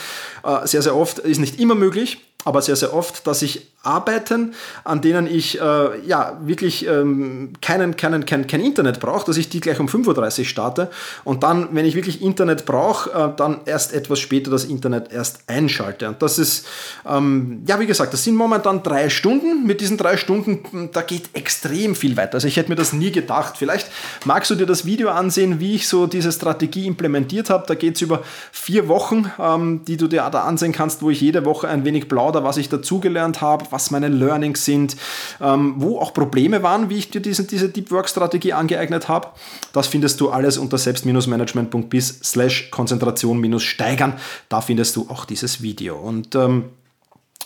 äh, 0.45 0.65
sehr, 0.65 0.81
sehr 0.81 0.95
oft, 0.95 1.19
ist 1.19 1.39
nicht 1.39 1.59
immer 1.59 1.75
möglich, 1.75 2.25
aber 2.45 2.61
sehr, 2.61 2.77
sehr 2.77 2.93
oft, 2.93 3.27
dass 3.27 3.41
ich 3.41 3.74
Arbeiten, 3.85 4.53
an 4.83 5.01
denen 5.01 5.27
ich 5.27 5.59
äh, 5.59 5.99
ja 6.05 6.37
wirklich 6.41 6.87
ähm, 6.87 7.53
keinen, 7.61 7.95
keinen, 7.95 8.25
kein, 8.25 8.47
kein 8.47 8.61
Internet 8.61 8.99
brauche, 8.99 9.25
dass 9.25 9.37
ich 9.37 9.49
die 9.49 9.59
gleich 9.59 9.79
um 9.79 9.87
5.30 9.87 10.39
Uhr 10.39 10.45
starte 10.45 10.89
und 11.23 11.43
dann, 11.43 11.69
wenn 11.71 11.85
ich 11.85 11.95
wirklich 11.95 12.21
Internet 12.21 12.65
brauche, 12.65 13.11
äh, 13.11 13.35
dann 13.35 13.61
erst 13.65 13.93
etwas 13.93 14.19
später 14.19 14.51
das 14.51 14.65
Internet 14.65 15.11
erst 15.11 15.39
einschalte. 15.47 16.07
Und 16.07 16.21
das 16.21 16.37
ist, 16.37 16.67
ähm, 17.07 17.63
ja, 17.67 17.79
wie 17.79 17.85
gesagt, 17.85 18.13
das 18.13 18.23
sind 18.23 18.35
momentan 18.35 18.83
drei 18.83 19.09
Stunden. 19.09 19.65
Mit 19.65 19.81
diesen 19.81 19.97
drei 19.97 20.17
Stunden, 20.17 20.89
da 20.91 21.01
geht 21.01 21.29
extrem 21.33 21.95
viel 21.95 22.17
weiter. 22.17 22.35
Also 22.35 22.47
ich 22.47 22.57
hätte 22.57 22.69
mir 22.69 22.75
das 22.75 22.93
nie 22.93 23.11
gedacht. 23.11 23.55
Vielleicht 23.57 23.89
magst 24.25 24.51
du 24.51 24.55
dir 24.55 24.65
das 24.65 24.85
Video 24.85 25.09
ansehen, 25.09 25.59
wie 25.59 25.75
ich 25.75 25.87
so 25.87 26.07
diese 26.07 26.31
Strategie 26.31 26.85
implementiert 26.85 27.49
habe. 27.49 27.65
Da 27.67 27.75
geht 27.75 27.95
es 27.95 28.01
über 28.01 28.23
vier 28.51 28.87
Wochen, 28.87 29.31
ähm, 29.39 29.81
die 29.85 29.97
du 29.97 30.07
dir 30.07 30.27
da 30.31 30.43
ansehen 30.43 30.71
kannst, 30.71 31.01
wo 31.01 31.09
ich 31.09 31.21
jede 31.21 31.45
Woche 31.45 31.67
ein 31.67 31.85
wenig 31.85 32.09
plaudere, 32.09 32.43
was 32.43 32.57
ich 32.57 32.69
dazugelernt 32.69 33.41
habe, 33.41 33.65
was 33.75 33.91
meine 33.91 34.07
Learnings 34.07 34.63
sind, 34.63 34.95
ähm, 35.41 35.75
wo 35.77 35.99
auch 35.99 36.13
Probleme 36.13 36.63
waren, 36.63 36.89
wie 36.89 36.97
ich 36.97 37.11
dir 37.11 37.21
diese, 37.21 37.43
diese 37.43 37.67
Deep 37.67 37.91
Work 37.91 38.07
Strategie 38.07 38.53
angeeignet 38.53 39.09
habe. 39.09 39.27
Das 39.73 39.87
findest 39.87 40.21
du 40.21 40.29
alles 40.29 40.57
unter 40.57 40.77
selbst-management.bis 40.77 42.19
slash 42.23 42.71
Konzentration-steigern. 42.71 44.13
Da 44.47 44.61
findest 44.61 44.95
du 44.95 45.07
auch 45.09 45.25
dieses 45.25 45.61
Video. 45.61 45.97
Und 45.97 46.35
ähm, 46.35 46.65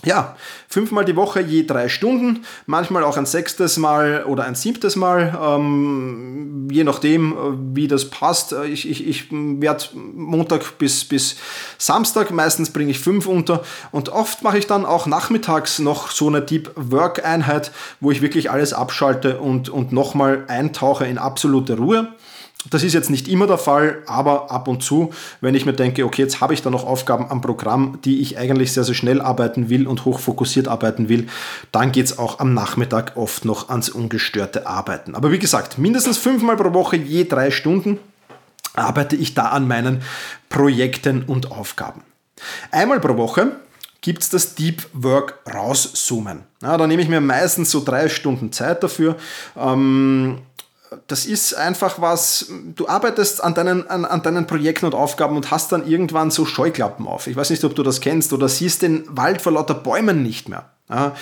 ja, 0.06 0.38
fünfmal 0.70 1.04
die 1.04 1.16
Woche 1.16 1.42
je 1.42 1.66
drei 1.66 1.90
Stunden, 1.90 2.46
manchmal 2.66 3.04
auch 3.04 3.18
ein 3.18 3.26
sechstes 3.26 3.78
Mal 3.78 4.24
oder 4.24 4.46
ein 4.46 4.56
siebtes 4.56 4.96
Mal, 4.96 5.38
ähm, 5.42 6.70
je 6.72 6.86
nachdem, 6.86 7.34
äh, 7.34 7.76
wie 7.76 7.88
das 7.88 8.10
passt. 8.10 8.54
Äh, 8.54 8.66
ich, 8.66 8.90
ich, 8.90 9.06
ich 9.06 9.28
werde 9.32 9.84
Montag 9.94 10.78
bis, 10.78 11.04
bis 11.04 11.36
Samstag, 11.78 12.32
meistens 12.32 12.72
bringe 12.72 12.92
ich 12.92 13.00
fünf 13.00 13.28
unter 13.28 13.64
und 13.92 14.10
oft 14.10 14.42
mache 14.42 14.58
ich 14.58 14.68
dann 14.68 14.86
auch 14.86 15.06
nachmittags 15.06 15.80
noch 15.80 16.12
so 16.12 16.28
eine 16.28 16.42
Deep 16.42 16.72
Work 16.76 17.26
Einheit, 17.26 17.72
wo 18.00 18.12
ich 18.12 18.22
wirklich 18.22 18.50
alles 18.50 18.72
abschalte 18.72 19.40
und, 19.40 19.68
und 19.68 19.92
nochmal 19.92 20.46
eintauche 20.48 21.06
in 21.06 21.18
absolute 21.18 21.78
Ruhe. 21.78 22.14
Das 22.70 22.84
ist 22.84 22.94
jetzt 22.94 23.10
nicht 23.10 23.30
immer 23.30 23.48
der 23.48 23.58
Fall, 23.58 24.04
aber 24.06 24.52
ab 24.52 24.68
und 24.68 24.84
zu, 24.84 25.12
wenn 25.40 25.56
ich 25.56 25.66
mir 25.66 25.72
denke, 25.72 26.04
okay, 26.06 26.22
jetzt 26.22 26.42
habe 26.42 26.54
ich 26.54 26.62
da 26.62 26.70
noch 26.70 26.86
Aufgaben 26.86 27.32
am 27.32 27.40
Programm, 27.40 28.00
die 28.04 28.20
ich 28.20 28.38
eigentlich 28.38 28.74
sehr, 28.74 28.84
sehr 28.84 28.96
schnell 28.96 29.22
arbeiten 29.22 29.70
will 29.70 29.88
und 29.88 30.04
hochfokussiert 30.04 30.68
arbeiten 30.68 31.08
will, 31.08 31.28
dann 31.72 31.94
geht 31.94 32.08
es 32.08 32.20
auch 32.20 32.40
am 32.40 32.54
Nachmittag 32.54 33.16
oft 33.16 33.46
noch 33.46 33.70
ans 33.70 33.88
ungestörte 33.88 34.68
Arbeiten. 34.68 35.16
Aber 35.16 35.32
wie 35.32 35.40
gesagt, 35.40 35.78
mindestens 35.78 36.18
fünfmal 36.18 36.58
pro 36.58 36.74
Woche, 36.74 36.98
je 36.98 37.24
drei 37.24 37.50
Stunden, 37.50 37.98
arbeite 38.76 39.16
ich 39.16 39.34
da 39.34 39.48
an 39.48 39.68
meinen 39.68 40.02
Projekten 40.50 41.24
und 41.24 41.52
Aufgaben. 41.52 42.02
Einmal 42.72 43.00
pro 43.00 43.16
Woche 43.16 43.54
gibt 44.02 44.24
es 44.24 44.30
das 44.30 44.56
Deep 44.56 44.86
Work 44.94 45.40
rauszoomen. 45.54 46.44
Ja, 46.62 46.78
da 46.78 46.88
nehme 46.88 47.02
ich 47.02 47.10
mir 47.10 47.22
meistens 47.22 47.72
so 47.72 47.84
drei 47.84 48.10
Stunden 48.10 48.52
Zeit 48.52 48.84
dafür. 48.84 49.16
Ähm, 49.58 50.40
das 51.08 51.26
ist 51.26 51.54
einfach 51.54 52.02
was, 52.02 52.52
du 52.76 52.88
arbeitest 52.88 53.44
an 53.44 53.54
deinen, 53.54 53.88
an, 53.90 54.06
an 54.06 54.24
deinen 54.24 54.48
Projekten 54.48 54.86
und 54.86 54.96
Aufgaben 54.96 55.36
und 55.36 55.52
hast 55.52 55.72
dann 55.72 55.88
irgendwann 55.88 56.32
so 56.32 56.46
Scheuklappen 56.46 57.08
auf. 57.08 57.28
Ich 57.28 57.36
weiß 57.36 57.52
nicht, 57.52 57.64
ob 57.64 57.76
du 57.76 57.84
das 57.84 58.02
kennst 58.02 58.34
oder 58.34 58.50
siehst 58.50 58.82
den 58.82 59.04
Wald 59.08 59.42
vor 59.42 59.52
lauter 59.52 59.76
Bäumen 59.76 60.24
nicht 60.24 60.50
mehr. 60.50 60.72
Ja, 60.90 61.16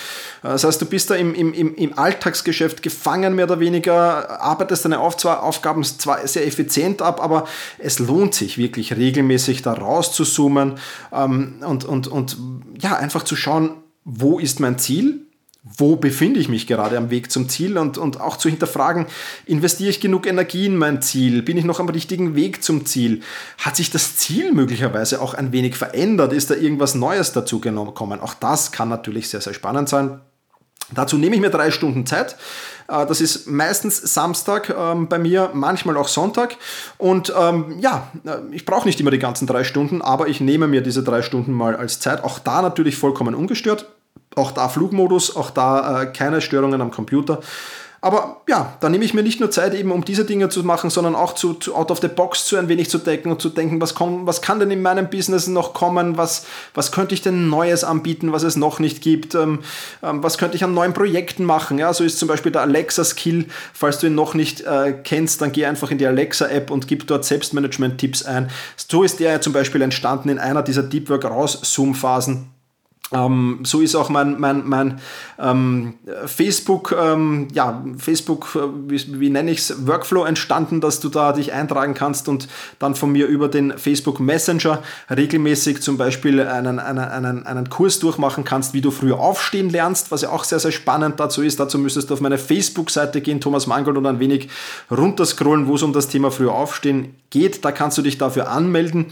das 0.43 0.63
heißt, 0.63 0.81
du 0.81 0.85
bist 0.85 1.09
da 1.09 1.15
im, 1.15 1.35
im, 1.35 1.53
im 1.53 1.99
Alltagsgeschäft 1.99 2.81
gefangen, 2.81 3.35
mehr 3.35 3.43
oder 3.45 3.59
weniger, 3.59 4.41
arbeitest 4.41 4.85
deine 4.85 4.99
Aufgaben 4.99 5.83
zwar 5.83 6.25
sehr 6.25 6.47
effizient 6.47 7.01
ab, 7.01 7.21
aber 7.21 7.45
es 7.77 7.99
lohnt 7.99 8.33
sich 8.33 8.57
wirklich 8.57 8.95
regelmäßig 8.95 9.63
da 9.63 9.73
rauszuzoomen 9.73 10.75
ähm, 11.11 11.55
und, 11.65 11.83
und, 11.83 12.07
und 12.07 12.37
ja, 12.79 12.95
einfach 12.95 13.23
zu 13.23 13.35
schauen, 13.35 13.71
wo 14.05 14.39
ist 14.39 14.61
mein 14.61 14.79
Ziel, 14.79 15.26
wo 15.63 15.95
befinde 15.95 16.39
ich 16.39 16.49
mich 16.49 16.67
gerade 16.67 16.97
am 16.97 17.09
Weg 17.09 17.31
zum 17.31 17.49
Ziel 17.49 17.77
und, 17.77 17.97
und 17.97 18.21
auch 18.21 18.37
zu 18.37 18.49
hinterfragen, 18.49 19.05
investiere 19.45 19.89
ich 19.89 19.99
genug 19.99 20.25
Energie 20.25 20.65
in 20.65 20.77
mein 20.77 21.01
Ziel? 21.01 21.41
Bin 21.41 21.57
ich 21.57 21.65
noch 21.65 21.79
am 21.79 21.89
richtigen 21.89 22.35
Weg 22.35 22.63
zum 22.63 22.85
Ziel? 22.85 23.21
Hat 23.57 23.75
sich 23.75 23.91
das 23.91 24.17
Ziel 24.17 24.53
möglicherweise 24.53 25.21
auch 25.21 25.33
ein 25.33 25.51
wenig 25.51 25.75
verändert? 25.75 26.33
Ist 26.33 26.49
da 26.49 26.55
irgendwas 26.55 26.95
Neues 26.95 27.33
dazu 27.33 27.59
gekommen? 27.59 28.21
Auch 28.21 28.33
das 28.33 28.71
kann 28.71 28.89
natürlich 28.89 29.29
sehr, 29.29 29.41
sehr 29.41 29.53
spannend 29.53 29.89
sein. 29.89 30.21
Dazu 30.93 31.17
nehme 31.17 31.35
ich 31.35 31.41
mir 31.41 31.49
drei 31.49 31.69
Stunden 31.69 32.05
Zeit. 32.05 32.37
Äh, 32.87 33.05
das 33.05 33.19
ist 33.19 33.47
meistens 33.47 33.97
Samstag 33.97 34.69
ähm, 34.69 35.09
bei 35.09 35.19
mir, 35.19 35.51
manchmal 35.53 35.97
auch 35.97 36.07
Sonntag. 36.07 36.55
Und 36.97 37.33
ähm, 37.37 37.77
ja, 37.79 38.09
äh, 38.25 38.37
ich 38.51 38.65
brauche 38.65 38.87
nicht 38.87 38.99
immer 38.99 39.11
die 39.11 39.19
ganzen 39.19 39.47
drei 39.47 39.63
Stunden, 39.63 40.01
aber 40.01 40.27
ich 40.27 40.39
nehme 40.39 40.67
mir 40.67 40.81
diese 40.81 41.03
drei 41.03 41.21
Stunden 41.21 41.51
mal 41.51 41.75
als 41.75 41.99
Zeit. 41.99 42.23
Auch 42.23 42.39
da 42.39 42.61
natürlich 42.61 42.95
vollkommen 42.95 43.35
ungestört. 43.35 43.87
Auch 44.35 44.51
da 44.51 44.69
Flugmodus, 44.69 45.35
auch 45.35 45.49
da 45.49 46.03
äh, 46.03 46.05
keine 46.07 46.41
Störungen 46.41 46.81
am 46.81 46.91
Computer. 46.91 47.39
Aber 47.99 48.41
ja, 48.47 48.77
da 48.79 48.89
nehme 48.89 49.03
ich 49.03 49.15
mir 49.15 49.23
nicht 49.23 49.39
nur 49.39 49.49
Zeit, 49.49 49.73
eben 49.73 49.91
um 49.91 50.05
diese 50.05 50.23
Dinge 50.23 50.49
zu 50.49 50.63
machen, 50.63 50.91
sondern 50.91 51.15
auch 51.15 51.33
zu, 51.33 51.55
zu 51.55 51.75
out 51.75 51.89
of 51.89 51.99
the 51.99 52.07
box 52.07 52.45
zu 52.45 52.55
ein 52.55 52.67
wenig 52.67 52.89
zu 52.89 52.99
decken 52.99 53.31
und 53.31 53.41
zu 53.41 53.49
denken, 53.49 53.81
was, 53.81 53.95
komm, 53.95 54.27
was 54.27 54.41
kann 54.41 54.59
denn 54.59 54.69
in 54.69 54.83
meinem 54.83 55.09
Business 55.09 55.47
noch 55.47 55.73
kommen, 55.73 56.15
was, 56.15 56.45
was 56.75 56.91
könnte 56.91 57.15
ich 57.15 57.21
denn 57.21 57.49
Neues 57.49 57.83
anbieten, 57.83 58.31
was 58.31 58.43
es 58.43 58.55
noch 58.55 58.79
nicht 58.79 59.01
gibt, 59.01 59.33
ähm, 59.33 59.59
ähm, 60.03 60.21
was 60.21 60.37
könnte 60.37 60.55
ich 60.55 60.63
an 60.63 60.75
neuen 60.75 60.93
Projekten 60.93 61.43
machen. 61.43 61.79
Ja, 61.79 61.91
so 61.91 62.03
ist 62.03 62.19
zum 62.19 62.27
Beispiel 62.27 62.51
der 62.51 62.61
Alexa-Skill, 62.61 63.47
falls 63.73 63.97
du 63.99 64.07
ihn 64.07 64.15
noch 64.15 64.35
nicht 64.35 64.61
äh, 64.61 64.93
kennst, 65.03 65.41
dann 65.41 65.51
geh 65.51 65.65
einfach 65.65 65.89
in 65.89 65.97
die 65.97 66.05
Alexa-App 66.05 66.69
und 66.69 66.87
gib 66.87 67.07
dort 67.07 67.25
Selbstmanagement-Tipps 67.25 68.23
ein. 68.23 68.51
So 68.75 69.03
ist 69.03 69.19
der 69.19 69.31
ja 69.31 69.41
zum 69.41 69.53
Beispiel 69.53 69.81
entstanden 69.81 70.29
in 70.29 70.37
einer 70.37 70.61
dieser 70.61 70.83
Deep 70.83 71.09
Work 71.09 71.25
Raus-Zoom-Phasen 71.25 72.56
ähm, 73.13 73.59
so 73.63 73.79
ist 73.79 73.95
auch 73.95 74.09
mein, 74.09 74.37
mein, 74.39 74.67
mein 74.67 74.99
ähm, 75.39 75.93
Facebook, 76.25 76.93
ähm, 76.99 77.47
ja, 77.53 77.83
Facebook, 77.97 78.55
äh, 78.55 78.59
wie, 78.87 79.19
wie 79.19 79.29
nenne 79.29 79.51
ich 79.51 79.59
es, 79.59 79.87
Workflow 79.87 80.25
entstanden, 80.25 80.81
dass 80.81 80.99
du 80.99 81.07
da 81.07 81.31
dich 81.31 81.53
eintragen 81.53 81.93
kannst 81.93 82.27
und 82.27 82.49
dann 82.79 82.95
von 82.95 83.11
mir 83.11 83.27
über 83.27 83.47
den 83.47 83.77
Facebook 83.77 84.19
Messenger 84.19 84.83
regelmäßig 85.09 85.81
zum 85.81 85.97
Beispiel 85.97 86.41
einen, 86.41 86.79
einen, 86.79 86.99
einen, 86.99 87.45
einen 87.45 87.69
Kurs 87.69 87.99
durchmachen 87.99 88.43
kannst, 88.43 88.73
wie 88.73 88.81
du 88.81 88.91
früher 88.91 89.19
aufstehen 89.19 89.69
lernst, 89.69 90.11
was 90.11 90.23
ja 90.23 90.29
auch 90.29 90.43
sehr, 90.43 90.59
sehr 90.59 90.73
spannend 90.73 91.17
dazu 91.19 91.41
ist. 91.41 91.61
Dazu 91.61 91.79
müsstest 91.79 92.09
du 92.09 92.13
auf 92.13 92.21
meine 92.21 92.37
Facebook-Seite 92.37 93.21
gehen, 93.21 93.39
Thomas 93.39 93.67
Mangold, 93.67 93.97
und 93.97 94.05
ein 94.05 94.19
wenig 94.19 94.49
runterscrollen, 94.91 95.67
wo 95.67 95.75
es 95.75 95.83
um 95.83 95.93
das 95.93 96.09
Thema 96.09 96.29
früher 96.29 96.51
aufstehen 96.51 97.15
geht. 97.29 97.63
Da 97.63 97.71
kannst 97.71 97.97
du 97.97 98.01
dich 98.01 98.17
dafür 98.17 98.49
anmelden. 98.49 99.05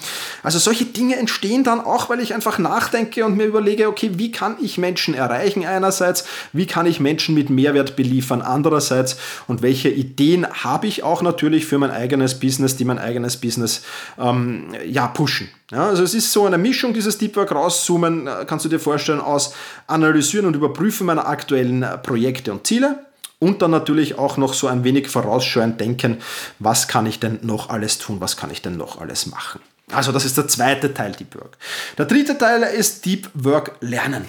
Also 0.44 0.60
solche 0.60 0.86
Dinge 0.86 1.16
entstehen 1.16 1.64
dann 1.64 1.80
auch, 1.80 2.10
weil 2.10 2.20
ich 2.20 2.34
einfach 2.34 2.60
nachdenke 2.60 3.25
und 3.25 3.38
mir 3.38 3.46
überlege, 3.46 3.85
okay, 3.88 4.12
wie 4.15 4.32
kann 4.32 4.58
ich 4.62 4.77
Menschen 4.77 5.13
erreichen 5.13 5.65
einerseits, 5.65 6.25
wie 6.54 6.65
kann 6.65 6.86
ich 6.86 7.00
Menschen 7.00 7.36
mit 7.36 7.50
Mehrwert 7.50 7.96
beliefern 7.96 8.42
andererseits 8.42 9.18
und 9.48 9.62
welche 9.62 9.89
Ideen 9.89 10.48
habe 10.48 10.88
ich 10.88 11.04
auch 11.04 11.22
natürlich 11.22 11.65
für 11.65 11.77
mein 11.77 11.92
eigenes 11.92 12.39
Business, 12.39 12.77
die 12.77 12.86
mein 12.86 13.00
eigenes 13.00 13.38
Business 13.38 13.82
ähm, 14.20 14.68
ja, 14.86 15.08
pushen. 15.08 15.50
Ja, 15.72 15.88
also 15.88 16.04
es 16.04 16.13
ist 16.13 16.32
so 16.32 16.46
eine 16.46 16.58
Mischung, 16.58 16.94
dieses 16.94 17.18
Deep 17.18 17.36
Work 17.36 17.51
rauszoomen, 17.51 18.27
äh, 18.27 18.46
kannst 18.46 18.65
du 18.65 18.70
dir 18.70 18.80
vorstellen, 18.80 19.20
aus 19.20 19.54
analysieren 19.88 20.46
und 20.46 20.56
überprüfen 20.56 21.08
meiner 21.08 21.27
aktuellen 21.27 21.84
äh, 21.84 21.98
Projekte 21.98 22.51
und 22.51 22.68
Ziele. 22.68 23.00
Und 23.39 23.62
dann 23.62 23.72
natürlich 23.72 24.18
auch 24.18 24.38
noch 24.38 24.54
so 24.54 24.68
ein 24.68 24.84
wenig 24.84 25.10
vorausschauend 25.10 25.80
denken, 25.82 26.18
was 26.60 26.88
kann 26.88 27.06
ich 27.06 27.20
denn 27.20 27.39
noch 27.42 27.70
alles 27.70 27.98
tun, 28.00 28.22
was 28.22 28.38
kann 28.38 28.50
ich 28.50 28.62
denn 28.62 28.77
noch 28.77 29.01
alles 29.01 29.25
machen. 29.25 29.60
Also 29.92 30.12
das 30.12 30.25
ist 30.25 30.38
der 30.38 30.48
zweite 30.48 30.94
Teil 30.94 31.12
Deep 31.12 31.36
Work. 31.36 31.58
Der 31.98 32.06
dritte 32.06 32.38
Teil 32.38 32.63
ist 32.63 33.06
Deep 33.06 33.30
Work 33.34 33.74
Lernen. 33.82 34.25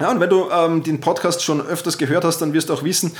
Ja, 0.00 0.10
und 0.10 0.20
wenn 0.20 0.30
du 0.30 0.50
ähm, 0.50 0.82
den 0.82 1.00
Podcast 1.00 1.44
schon 1.44 1.60
öfters 1.60 1.98
gehört 1.98 2.24
hast, 2.24 2.38
dann 2.38 2.54
wirst 2.54 2.70
du 2.70 2.74
auch 2.74 2.82
wissen, 2.82 3.14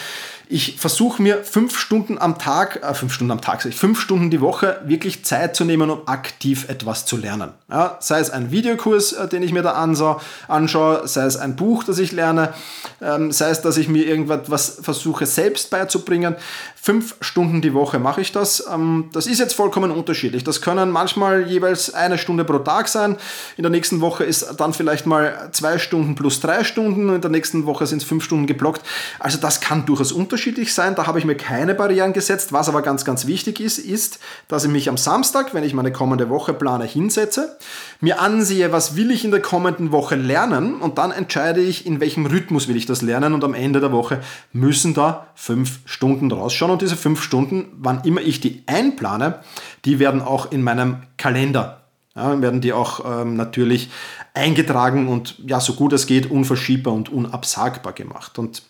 ich 0.52 0.76
versuche 0.78 1.22
mir 1.22 1.44
fünf 1.44 1.78
Stunden 1.78 2.18
am 2.18 2.38
Tag, 2.38 2.82
äh, 2.82 2.92
fünf 2.92 3.14
Stunden 3.14 3.30
am 3.30 3.40
Tag, 3.40 3.62
fünf 3.62 3.98
Stunden 3.98 4.30
die 4.30 4.42
Woche 4.42 4.80
wirklich 4.84 5.24
Zeit 5.24 5.56
zu 5.56 5.64
nehmen, 5.64 5.88
um 5.88 6.06
aktiv 6.06 6.68
etwas 6.68 7.06
zu 7.06 7.16
lernen. 7.16 7.52
Ja, 7.70 7.96
sei 8.00 8.20
es 8.20 8.28
ein 8.28 8.50
Videokurs, 8.50 9.14
äh, 9.14 9.28
den 9.28 9.42
ich 9.42 9.52
mir 9.52 9.62
da 9.62 9.72
anschaue, 9.72 10.20
anschaue, 10.48 11.08
sei 11.08 11.24
es 11.24 11.38
ein 11.38 11.56
Buch, 11.56 11.84
das 11.84 11.98
ich 11.98 12.12
lerne, 12.12 12.52
ähm, 13.00 13.32
sei 13.32 13.48
es, 13.48 13.62
dass 13.62 13.78
ich 13.78 13.88
mir 13.88 14.06
irgendwas 14.06 14.78
versuche 14.82 15.24
selbst 15.24 15.70
beizubringen. 15.70 16.36
Fünf 16.74 17.14
Stunden 17.20 17.62
die 17.62 17.72
Woche 17.72 17.98
mache 17.98 18.20
ich 18.20 18.32
das. 18.32 18.64
Ähm, 18.70 19.08
das 19.12 19.26
ist 19.26 19.38
jetzt 19.38 19.54
vollkommen 19.54 19.90
unterschiedlich. 19.90 20.44
Das 20.44 20.60
können 20.60 20.90
manchmal 20.90 21.48
jeweils 21.48 21.94
eine 21.94 22.18
Stunde 22.18 22.44
pro 22.44 22.58
Tag 22.58 22.88
sein. 22.88 23.16
In 23.56 23.62
der 23.62 23.70
nächsten 23.70 24.02
Woche 24.02 24.24
ist 24.24 24.54
dann 24.58 24.74
vielleicht 24.74 25.06
mal 25.06 25.48
zwei 25.52 25.78
Stunden 25.78 26.14
plus 26.14 26.40
drei 26.40 26.62
Stunden. 26.62 27.14
In 27.14 27.20
der 27.22 27.30
nächsten 27.30 27.64
Woche 27.64 27.86
sind 27.86 28.02
es 28.02 28.08
fünf 28.08 28.24
Stunden 28.24 28.46
geblockt. 28.46 28.82
Also 29.18 29.38
das 29.38 29.60
kann 29.60 29.86
durchaus 29.86 30.12
unterschiedlich 30.12 30.41
sein. 30.74 30.94
Da 30.94 31.06
habe 31.06 31.18
ich 31.18 31.24
mir 31.24 31.36
keine 31.36 31.74
Barrieren 31.74 32.12
gesetzt. 32.12 32.52
Was 32.52 32.68
aber 32.68 32.82
ganz, 32.82 33.04
ganz 33.04 33.26
wichtig 33.26 33.60
ist, 33.60 33.78
ist, 33.78 34.18
dass 34.48 34.64
ich 34.64 34.70
mich 34.70 34.88
am 34.88 34.96
Samstag, 34.96 35.54
wenn 35.54 35.64
ich 35.64 35.74
meine 35.74 35.92
kommende 35.92 36.28
Woche 36.28 36.52
plane, 36.52 36.84
hinsetze, 36.84 37.56
mir 38.00 38.20
ansehe, 38.20 38.72
was 38.72 38.96
will 38.96 39.10
ich 39.10 39.24
in 39.24 39.30
der 39.30 39.40
kommenden 39.40 39.92
Woche 39.92 40.16
lernen 40.16 40.80
und 40.80 40.98
dann 40.98 41.12
entscheide 41.12 41.60
ich, 41.60 41.86
in 41.86 42.00
welchem 42.00 42.26
Rhythmus 42.26 42.68
will 42.68 42.76
ich 42.76 42.86
das 42.86 43.02
lernen 43.02 43.34
und 43.34 43.44
am 43.44 43.54
Ende 43.54 43.80
der 43.80 43.92
Woche 43.92 44.20
müssen 44.52 44.94
da 44.94 45.28
fünf 45.34 45.80
Stunden 45.84 46.28
draus 46.28 46.52
schauen 46.52 46.70
und 46.70 46.82
diese 46.82 46.96
fünf 46.96 47.22
Stunden, 47.22 47.66
wann 47.78 48.02
immer 48.04 48.20
ich 48.20 48.40
die 48.40 48.62
einplane, 48.66 49.40
die 49.84 49.98
werden 49.98 50.20
auch 50.20 50.50
in 50.50 50.62
meinem 50.62 51.02
Kalender 51.16 51.82
ja, 52.14 52.40
werden 52.42 52.60
die 52.60 52.72
auch 52.72 53.04
ähm, 53.06 53.36
natürlich 53.36 53.90
eingetragen 54.34 55.08
und 55.08 55.38
ja, 55.46 55.60
so 55.60 55.74
gut 55.74 55.92
es 55.92 56.06
geht, 56.06 56.30
unverschiebbar 56.30 56.92
und 56.92 57.08
unabsagbar 57.10 57.92
gemacht. 57.92 58.38
Und 58.38 58.62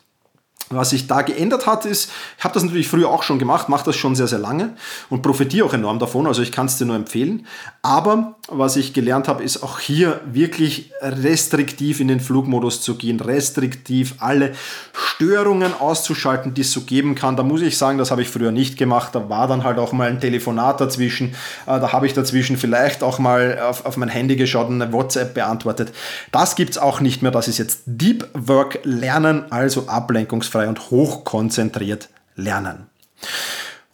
was 0.74 0.90
sich 0.90 1.06
da 1.06 1.22
geändert 1.22 1.66
hat, 1.66 1.84
ist, 1.84 2.10
ich 2.38 2.44
habe 2.44 2.54
das 2.54 2.62
natürlich 2.62 2.88
früher 2.88 3.08
auch 3.08 3.22
schon 3.22 3.38
gemacht, 3.38 3.68
mache 3.68 3.84
das 3.84 3.96
schon 3.96 4.14
sehr, 4.14 4.28
sehr 4.28 4.38
lange 4.38 4.74
und 5.10 5.22
profitiere 5.22 5.66
auch 5.66 5.74
enorm 5.74 5.98
davon, 5.98 6.26
also 6.26 6.42
ich 6.42 6.52
kann 6.52 6.66
es 6.66 6.76
dir 6.76 6.84
nur 6.84 6.96
empfehlen. 6.96 7.46
Aber 7.82 8.36
was 8.48 8.76
ich 8.76 8.92
gelernt 8.92 9.28
habe, 9.28 9.42
ist 9.42 9.62
auch 9.62 9.80
hier 9.80 10.20
wirklich 10.24 10.92
restriktiv 11.00 12.00
in 12.00 12.08
den 12.08 12.20
Flugmodus 12.20 12.80
zu 12.82 12.96
gehen, 12.96 13.20
restriktiv 13.20 14.14
alle 14.18 14.52
Störungen 14.92 15.72
auszuschalten, 15.78 16.54
die 16.54 16.60
es 16.60 16.72
so 16.72 16.82
geben 16.82 17.14
kann. 17.14 17.36
Da 17.36 17.42
muss 17.42 17.62
ich 17.62 17.78
sagen, 17.78 17.98
das 17.98 18.10
habe 18.10 18.22
ich 18.22 18.28
früher 18.28 18.52
nicht 18.52 18.78
gemacht. 18.78 19.14
Da 19.14 19.28
war 19.28 19.48
dann 19.48 19.64
halt 19.64 19.78
auch 19.78 19.92
mal 19.92 20.08
ein 20.08 20.20
Telefonat 20.20 20.80
dazwischen. 20.80 21.34
Äh, 21.66 21.80
da 21.80 21.92
habe 21.92 22.06
ich 22.06 22.14
dazwischen 22.14 22.56
vielleicht 22.56 23.02
auch 23.02 23.18
mal 23.18 23.58
auf, 23.58 23.86
auf 23.86 23.96
mein 23.96 24.08
Handy 24.08 24.36
geschaut 24.36 24.68
und 24.68 24.80
eine 24.80 24.92
WhatsApp 24.92 25.34
beantwortet. 25.34 25.92
Das 26.30 26.56
gibt 26.56 26.70
es 26.72 26.78
auch 26.78 27.00
nicht 27.00 27.22
mehr. 27.22 27.30
Das 27.30 27.48
ist 27.48 27.58
jetzt 27.58 27.82
Deep 27.86 28.28
Work 28.34 28.80
Lernen, 28.84 29.50
also 29.50 29.88
ablenkungsfrei 29.88 30.52
konzentrationsfrei 30.52 30.61
und 30.68 30.90
hochkonzentriert 30.90 32.08
lernen. 32.34 32.86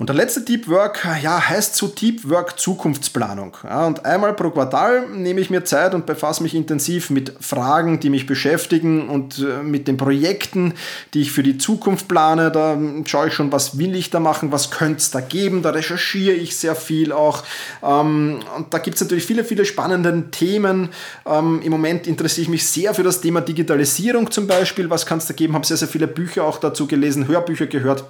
Und 0.00 0.10
der 0.10 0.14
letzte 0.14 0.42
Deep 0.42 0.68
Work, 0.68 1.04
ja, 1.24 1.48
heißt 1.48 1.74
so 1.74 1.88
Deep 1.88 2.30
Work 2.30 2.60
Zukunftsplanung. 2.60 3.56
Ja, 3.64 3.84
und 3.84 4.04
einmal 4.04 4.32
pro 4.32 4.50
Quartal 4.50 5.08
nehme 5.08 5.40
ich 5.40 5.50
mir 5.50 5.64
Zeit 5.64 5.92
und 5.92 6.06
befasse 6.06 6.40
mich 6.44 6.54
intensiv 6.54 7.10
mit 7.10 7.32
Fragen, 7.40 7.98
die 7.98 8.08
mich 8.08 8.24
beschäftigen 8.24 9.08
und 9.08 9.40
äh, 9.40 9.60
mit 9.64 9.88
den 9.88 9.96
Projekten, 9.96 10.74
die 11.14 11.22
ich 11.22 11.32
für 11.32 11.42
die 11.42 11.58
Zukunft 11.58 12.06
plane. 12.06 12.52
Da 12.52 12.78
schaue 13.06 13.26
ich 13.26 13.34
schon, 13.34 13.50
was 13.50 13.76
will 13.78 13.96
ich 13.96 14.10
da 14.10 14.20
machen, 14.20 14.52
was 14.52 14.70
könnte 14.70 14.98
es 14.98 15.10
da 15.10 15.20
geben. 15.20 15.62
Da 15.62 15.70
recherchiere 15.70 16.36
ich 16.36 16.56
sehr 16.56 16.76
viel 16.76 17.10
auch. 17.10 17.42
Ähm, 17.82 18.38
und 18.56 18.72
da 18.72 18.78
gibt 18.78 18.94
es 18.94 19.00
natürlich 19.00 19.26
viele, 19.26 19.42
viele 19.42 19.64
spannende 19.64 20.30
Themen. 20.30 20.90
Ähm, 21.26 21.60
Im 21.60 21.72
Moment 21.72 22.06
interessiere 22.06 22.42
ich 22.42 22.48
mich 22.48 22.68
sehr 22.68 22.94
für 22.94 23.02
das 23.02 23.20
Thema 23.20 23.40
Digitalisierung 23.40 24.30
zum 24.30 24.46
Beispiel. 24.46 24.90
Was 24.90 25.06
kann 25.06 25.18
es 25.18 25.26
da 25.26 25.34
geben? 25.34 25.54
Habe 25.54 25.66
sehr, 25.66 25.76
sehr 25.76 25.88
viele 25.88 26.06
Bücher 26.06 26.44
auch 26.44 26.58
dazu 26.58 26.86
gelesen, 26.86 27.26
Hörbücher 27.26 27.66
gehört 27.66 28.04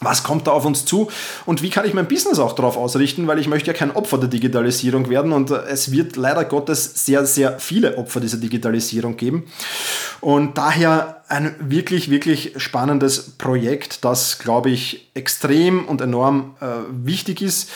was 0.00 0.22
kommt 0.22 0.46
da 0.46 0.52
auf 0.52 0.64
uns 0.64 0.84
zu 0.84 1.10
und 1.46 1.62
wie 1.62 1.70
kann 1.70 1.86
ich 1.86 1.94
mein 1.94 2.08
Business 2.08 2.38
auch 2.38 2.52
darauf 2.52 2.76
ausrichten, 2.76 3.26
weil 3.26 3.38
ich 3.38 3.48
möchte 3.48 3.68
ja 3.68 3.72
kein 3.72 3.94
Opfer 3.94 4.18
der 4.18 4.28
Digitalisierung 4.28 5.08
werden 5.08 5.32
und 5.32 5.50
äh, 5.50 5.62
es 5.68 5.90
wird 5.90 6.16
leider 6.16 6.44
Gottes 6.44 7.04
sehr, 7.04 7.26
sehr 7.26 7.58
viele 7.58 7.98
Opfer 7.98 8.20
dieser 8.20 8.38
Digitalisierung 8.38 9.16
geben. 9.16 9.44
Und 10.20 10.58
daher 10.58 11.22
ein 11.28 11.54
wirklich, 11.60 12.10
wirklich 12.10 12.54
spannendes 12.56 13.30
Projekt, 13.38 14.04
das, 14.04 14.38
glaube 14.38 14.70
ich, 14.70 15.10
extrem 15.14 15.84
und 15.86 16.00
enorm 16.00 16.56
äh, 16.60 16.66
wichtig 16.90 17.42
ist. 17.42 17.70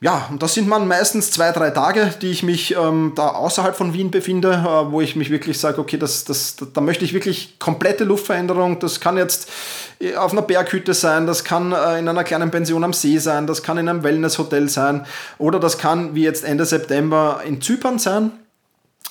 Ja, 0.00 0.28
und 0.30 0.42
das 0.42 0.52
sind 0.52 0.68
man 0.68 0.86
meistens 0.86 1.30
zwei, 1.30 1.52
drei 1.52 1.70
Tage, 1.70 2.12
die 2.20 2.30
ich 2.30 2.42
mich 2.42 2.76
ähm, 2.76 3.12
da 3.16 3.28
außerhalb 3.28 3.74
von 3.74 3.94
Wien 3.94 4.10
befinde, 4.10 4.52
äh, 4.52 4.92
wo 4.92 5.00
ich 5.00 5.16
mich 5.16 5.30
wirklich 5.30 5.58
sage, 5.58 5.80
okay, 5.80 5.96
das, 5.96 6.24
das, 6.24 6.56
da 6.74 6.82
möchte 6.82 7.06
ich 7.06 7.14
wirklich 7.14 7.58
komplette 7.58 8.04
Luftveränderung. 8.04 8.78
Das 8.78 9.00
kann 9.00 9.16
jetzt 9.16 9.50
äh, 9.98 10.14
auf 10.16 10.32
einer 10.32 10.42
Berghütte 10.42 10.92
sein, 10.92 11.26
das 11.26 11.44
kann 11.44 11.72
äh, 11.72 11.98
in 11.98 12.08
einer 12.08 12.24
kleinen 12.24 12.50
Pension 12.50 12.84
am 12.84 12.92
See 12.92 13.16
sein, 13.16 13.46
das 13.46 13.62
kann 13.62 13.78
in 13.78 13.88
einem 13.88 14.02
Wellnesshotel 14.02 14.68
sein 14.68 15.06
oder 15.38 15.58
das 15.58 15.78
kann, 15.78 16.14
wie 16.14 16.24
jetzt 16.24 16.44
Ende 16.44 16.66
September, 16.66 17.40
in 17.46 17.62
Zypern 17.62 17.98
sein 17.98 18.32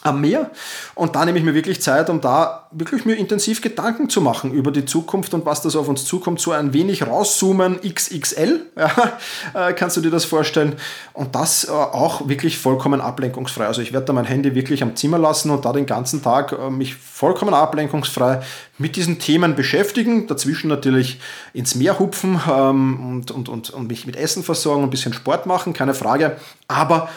am 0.06 0.22
Meer. 0.22 0.52
Und 0.94 1.16
da 1.16 1.26
nehme 1.26 1.40
ich 1.40 1.44
mir 1.44 1.56
wirklich 1.56 1.82
Zeit, 1.82 2.10
um 2.10 2.22
da 2.22 2.68
wirklich 2.72 3.06
mir 3.06 3.16
intensiv 3.16 3.62
Gedanken 3.62 4.10
zu 4.10 4.22
machen 4.22 4.52
über 4.52 4.72
die 4.72 4.86
Zukunft 4.86 5.34
und 5.34 5.46
was 5.46 5.62
das 5.62 5.76
auf 5.76 5.88
uns 5.88 6.06
zukommt. 6.06 6.40
So 6.40 6.52
ein 6.52 6.74
wenig 6.74 7.08
rauszoomen, 7.08 7.80
XXL, 7.82 8.68
ja, 8.78 8.92
äh, 9.54 9.74
kannst 9.74 9.98
du 9.98 10.02
dir 10.02 10.12
das 10.12 10.24
vorstellen. 10.26 10.76
Und 11.14 11.34
das 11.34 11.68
äh, 11.68 11.72
auch 11.72 12.28
wirklich 12.28 12.60
vollkommen 12.60 13.02
ablenkungsfrei. 13.02 13.66
Also 13.66 13.82
ich 13.82 13.94
werde 13.94 14.06
da 14.06 14.14
mein 14.14 14.26
Handy 14.26 14.54
wirklich 14.54 14.84
am 14.84 14.96
Zimmer 14.96 15.18
lassen 15.18 15.50
und 15.50 15.66
da 15.66 15.74
den 15.74 15.88
ganzen 15.88 16.22
Tag 16.22 16.52
äh, 16.52 16.70
mich 16.70 16.96
vollkommen 16.96 17.56
ablenkungsfrei 17.56 18.42
mit 18.78 18.96
diesen 18.98 19.18
Themen 19.18 19.56
beschäftigen. 19.56 20.28
Dazwischen 20.28 20.68
natürlich 20.68 21.20
ins 21.54 21.74
Meer 21.74 21.98
hupfen 21.98 22.40
ähm, 22.48 23.10
und, 23.10 23.32
und, 23.32 23.50
und, 23.50 23.72
und 23.72 23.88
mich 23.88 24.06
mit 24.06 24.18
Essen 24.18 24.44
versorgen, 24.44 24.84
ein 24.84 24.90
bisschen 24.92 25.14
Sport 25.14 25.48
machen, 25.48 25.74
keine 25.74 25.96
Frage. 25.96 26.38
Aber 26.68 27.10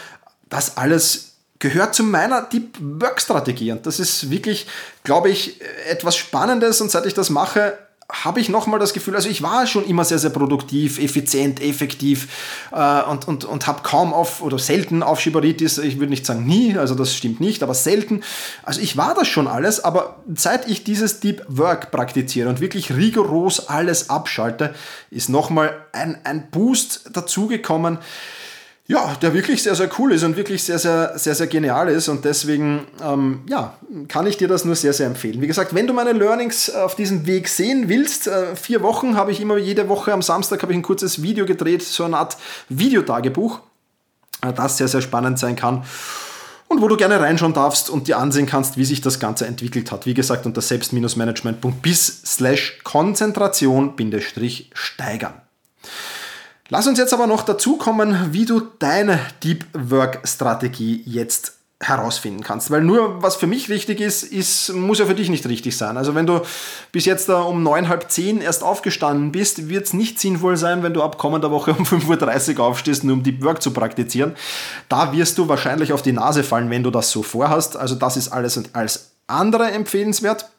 das 0.49 0.79
alles 0.79 1.28
gehört 1.59 1.95
zu 1.95 2.05
meiner 2.05 2.43
Deep 2.43 2.77
Work 2.81 3.21
Strategie. 3.21 3.73
Und 3.73 3.87
das 3.87 3.99
ist 4.01 4.31
wirklich, 4.31 4.67
glaube 5.05 5.31
ich, 5.31 5.61
etwas 5.89 6.17
Spannendes. 6.17 6.81
Und 6.81 6.91
seit 6.91 7.07
ich 7.07 7.15
das 7.15 7.31
mache, 7.31 7.79
habe 8.11 8.41
ich 8.41 8.49
nochmal 8.49 8.81
das 8.81 8.95
Gefühl, 8.95 9.15
also 9.17 9.29
ich 9.29 9.43
war 9.43 9.67
schon 9.67 9.85
immer 9.85 10.03
sehr, 10.03 10.19
sehr 10.19 10.31
produktiv, 10.31 10.99
effizient, 10.99 11.61
effektiv 11.61 12.29
äh, 12.73 13.03
und, 13.03 13.29
und, 13.29 13.45
und 13.45 13.67
habe 13.67 13.83
kaum 13.83 14.15
auf 14.15 14.41
oder 14.41 14.59
selten 14.59 15.03
Aufschieberitis, 15.03 15.77
ich 15.77 15.99
würde 15.99 16.09
nicht 16.09 16.25
sagen 16.25 16.47
nie, 16.47 16.79
also 16.79 16.95
das 16.95 17.15
stimmt 17.15 17.41
nicht, 17.41 17.63
aber 17.63 17.75
selten. 17.75 18.23
Also 18.63 18.81
ich 18.81 18.97
war 18.97 19.15
das 19.15 19.29
schon 19.29 19.47
alles, 19.47 19.85
aber 19.85 20.23
seit 20.35 20.71
ich 20.71 20.85
dieses 20.85 21.21
Deep 21.21 21.45
Work 21.49 21.91
praktiziere 21.91 22.49
und 22.49 22.61
wirklich 22.61 22.97
rigoros 22.97 23.69
alles 23.69 24.09
abschalte, 24.09 24.75
ist 25.11 25.29
nochmal 25.29 25.77
ein, 25.93 26.19
ein 26.25 26.51
Boost 26.51 27.11
dazugekommen, 27.13 27.99
ja, 28.91 29.15
der 29.21 29.35
wirklich 29.35 29.63
sehr, 29.63 29.75
sehr 29.75 29.91
cool 29.99 30.15
ist 30.15 30.25
und 30.25 30.39
wirklich 30.39 30.65
sehr, 30.65 30.79
sehr, 30.79 31.19
sehr, 31.19 31.35
sehr 31.35 31.47
genial 31.47 31.91
ist. 31.91 32.09
Und 32.09 32.25
deswegen, 32.25 32.87
ähm, 33.05 33.43
ja, 33.47 33.75
kann 34.09 34.27
ich 34.27 34.39
dir 34.39 34.49
das 34.49 34.65
nur 34.65 34.77
sehr, 34.77 34.95
sehr 34.95 35.07
empfehlen. 35.07 35.43
Wie 35.43 35.47
gesagt, 35.47 35.75
wenn 35.75 35.87
du 35.87 35.93
meine 35.93 36.13
Learnings 36.13 36.71
auf 36.71 36.95
diesem 36.95 37.27
Weg 37.27 37.49
sehen 37.49 37.91
willst, 37.91 38.29
äh, 38.29 38.57
vier 38.57 38.83
Wochen 38.83 39.15
habe 39.15 39.31
ich 39.31 39.43
immer 39.43 39.59
jede 39.59 39.91
Woche 39.91 40.15
am 40.15 40.23
Samstag 40.23 40.63
habe 40.63 40.73
ich 40.73 40.79
ein 40.79 40.83
kurzes 40.83 41.21
Video 41.21 41.45
gedreht, 41.45 41.83
so 41.83 42.05
eine 42.05 42.17
Art 42.17 42.39
Videotagebuch, 42.71 43.61
äh, 44.41 44.55
das 44.55 44.79
sehr, 44.79 44.89
sehr 44.89 45.03
spannend 45.03 45.39
sein 45.39 45.55
kann. 45.55 45.85
Und 46.69 46.81
wo 46.81 46.89
du 46.89 46.97
gerne 46.97 47.21
reinschauen 47.21 47.53
darfst 47.53 47.91
und 47.91 48.09
dir 48.09 48.19
ansehen 48.19 48.47
kannst, 48.47 48.79
wie 48.79 48.87
sich 48.87 49.03
das 49.03 49.21
Ganze 49.21 49.47
entwickelt 49.47 49.93
hat. 49.93 50.07
Wie 50.07 50.15
gesagt, 50.15 50.47
unter 50.47 50.63
selbst-management.bis 50.63 52.23
slash 52.25 52.79
Konzentration-steigern. 52.85 55.35
Lass 56.71 56.87
uns 56.87 56.99
jetzt 56.99 57.15
aber 57.15 57.27
noch 57.27 57.43
dazu 57.45 57.77
kommen, 57.77 58.33
wie 58.33 58.45
du 58.45 58.61
deine 58.79 59.19
Deep 59.43 59.65
Work 59.73 60.21
Strategie 60.25 61.03
jetzt 61.07 61.55
herausfinden 61.81 62.43
kannst. 62.43 62.71
Weil 62.71 62.83
nur 62.83 63.23
was 63.23 63.37
für 63.37 63.47
mich 63.47 63.71
richtig 63.71 64.01
ist, 64.01 64.25
ist, 64.25 64.75
muss 64.75 64.99
ja 64.99 65.07
für 65.07 65.15
dich 65.15 65.31
nicht 65.31 65.47
richtig 65.47 65.77
sein. 65.77 65.97
Also 65.97 66.15
wenn 66.15 66.27
du 66.27 66.41
bis 66.91 67.05
jetzt 67.05 67.31
um 67.31 67.63
neun, 67.63 67.89
halb 67.89 68.11
zehn 68.11 68.41
erst 68.41 68.63
aufgestanden 68.63 69.33
bist, 69.33 69.69
wird 69.69 69.87
es 69.87 69.95
nicht 69.95 70.19
sinnvoll 70.19 70.57
sein, 70.57 70.83
wenn 70.83 70.93
du 70.93 71.03
ab 71.03 71.17
kommender 71.17 71.51
Woche 71.51 71.73
um 71.79 71.85
5.30 71.85 72.59
Uhr 72.59 72.65
aufstehst, 72.65 73.05
nur 73.05 73.15
um 73.15 73.23
Deep 73.23 73.43
Work 73.43 73.63
zu 73.63 73.71
praktizieren. 73.71 74.35
Da 74.89 75.13
wirst 75.13 75.39
du 75.39 75.49
wahrscheinlich 75.49 75.93
auf 75.93 76.03
die 76.03 76.13
Nase 76.13 76.43
fallen, 76.43 76.69
wenn 76.69 76.83
du 76.83 76.91
das 76.91 77.11
so 77.11 77.23
vorhast. 77.23 77.77
Also 77.77 77.95
das 77.95 78.17
ist 78.17 78.29
alles 78.29 78.61
als 78.75 79.13
andere 79.27 79.71
empfehlenswert. 79.71 80.51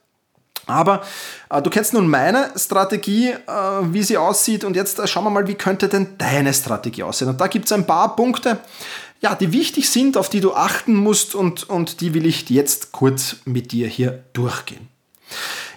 Aber 0.70 1.02
äh, 1.50 1.62
du 1.62 1.70
kennst 1.70 1.94
nun 1.94 2.08
meine 2.08 2.52
Strategie, 2.56 3.30
äh, 3.30 3.38
wie 3.84 4.04
sie 4.04 4.18
aussieht 4.18 4.64
und 4.64 4.76
jetzt 4.76 5.00
äh, 5.00 5.08
schauen 5.08 5.24
wir 5.24 5.30
mal, 5.30 5.48
wie 5.48 5.56
könnte 5.56 5.88
denn 5.88 6.18
deine 6.18 6.54
Strategie 6.54 7.04
aussehen. 7.04 7.30
Und 7.30 7.42
da 7.42 7.48
gibt 7.48 7.66
es 7.66 7.72
ein 7.72 7.86
paar 7.86 8.16
Punkte, 8.16 8.60
ja, 9.22 9.36
die 9.36 9.52
wichtig 9.52 9.90
sind, 9.90 10.16
auf 10.16 10.30
die 10.30 10.40
du 10.40 10.54
achten 10.54 10.96
musst 10.96 11.36
und, 11.36 11.70
und 11.70 12.02
die 12.02 12.14
will 12.14 12.26
ich 12.26 12.50
jetzt 12.50 12.92
kurz 12.92 13.38
mit 13.46 13.72
dir 13.72 13.88
hier 13.88 14.24
durchgehen. 14.34 14.88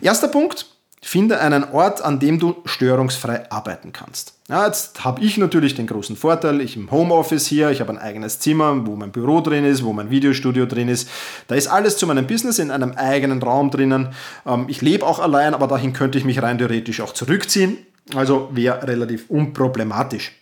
Erster 0.01 0.29
Punkt, 0.29 0.67
Finde 1.05 1.41
einen 1.41 1.65
Ort, 1.65 2.01
an 2.01 2.21
dem 2.21 2.39
du 2.39 2.57
störungsfrei 2.65 3.51
arbeiten 3.51 3.93
kannst. 3.93 4.35
Ja, 4.49 4.67
jetzt 4.67 5.05
habe 5.05 5.21
ich 5.21 5.37
natürlich 5.37 5.75
den 5.75 5.89
großen 5.89 6.15
Vorteil, 6.15 6.61
ich 6.61 6.77
im 6.77 6.93
Homeoffice 6.93 7.47
hier, 7.47 7.71
ich 7.71 7.81
habe 7.81 7.91
ein 7.91 7.99
eigenes 7.99 8.39
Zimmer, 8.39 8.87
wo 8.87 8.95
mein 8.95 9.11
Büro 9.11 9.41
drin 9.41 9.65
ist, 9.65 9.83
wo 9.85 9.93
mein 9.93 10.11
Videostudio 10.11 10.65
drin 10.65 10.89
ist. 10.89 11.09
Da 11.49 11.57
ist 11.57 11.67
alles 11.67 11.97
zu 11.97 12.07
meinem 12.07 12.29
Business 12.29 12.61
in 12.61 12.71
einem 12.71 12.93
eigenen 12.93 13.43
Raum 13.43 13.73
drinnen. 13.73 14.11
Ähm, 14.47 14.67
ich 14.69 14.81
lebe 14.81 15.05
auch 15.05 15.19
allein, 15.19 15.55
aber 15.55 15.67
dahin 15.67 15.93
könnte 15.93 16.19
ich 16.19 16.25
mich 16.25 16.41
rein 16.41 16.59
theoretisch 16.59 17.01
auch 17.01 17.13
zurückziehen. 17.13 17.79
Also 18.15 18.49
wäre 18.53 18.87
relativ 18.87 19.29
unproblematisch. 19.29 20.33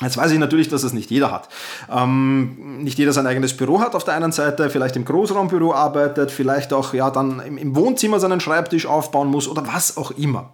Jetzt 0.00 0.16
weiß 0.16 0.30
ich 0.30 0.38
natürlich, 0.38 0.68
dass 0.68 0.82
das 0.82 0.92
nicht 0.92 1.10
jeder 1.10 1.32
hat. 1.32 1.48
Ähm, 1.90 2.82
nicht 2.84 2.98
jeder 2.98 3.12
sein 3.12 3.26
eigenes 3.26 3.56
Büro 3.56 3.80
hat 3.80 3.96
auf 3.96 4.04
der 4.04 4.14
einen 4.14 4.30
Seite, 4.30 4.70
vielleicht 4.70 4.94
im 4.94 5.04
Großraumbüro 5.04 5.74
arbeitet, 5.74 6.30
vielleicht 6.30 6.72
auch 6.72 6.94
ja, 6.94 7.10
dann 7.10 7.40
im, 7.40 7.58
im, 7.58 7.74
Wohnzimmer 7.74 8.20
seinen 8.20 8.38
Schreibtisch 8.38 8.86
aufbauen 8.86 9.28
muss 9.28 9.48
oder 9.48 9.66
was 9.66 9.96
auch 9.96 10.12
immer. 10.12 10.50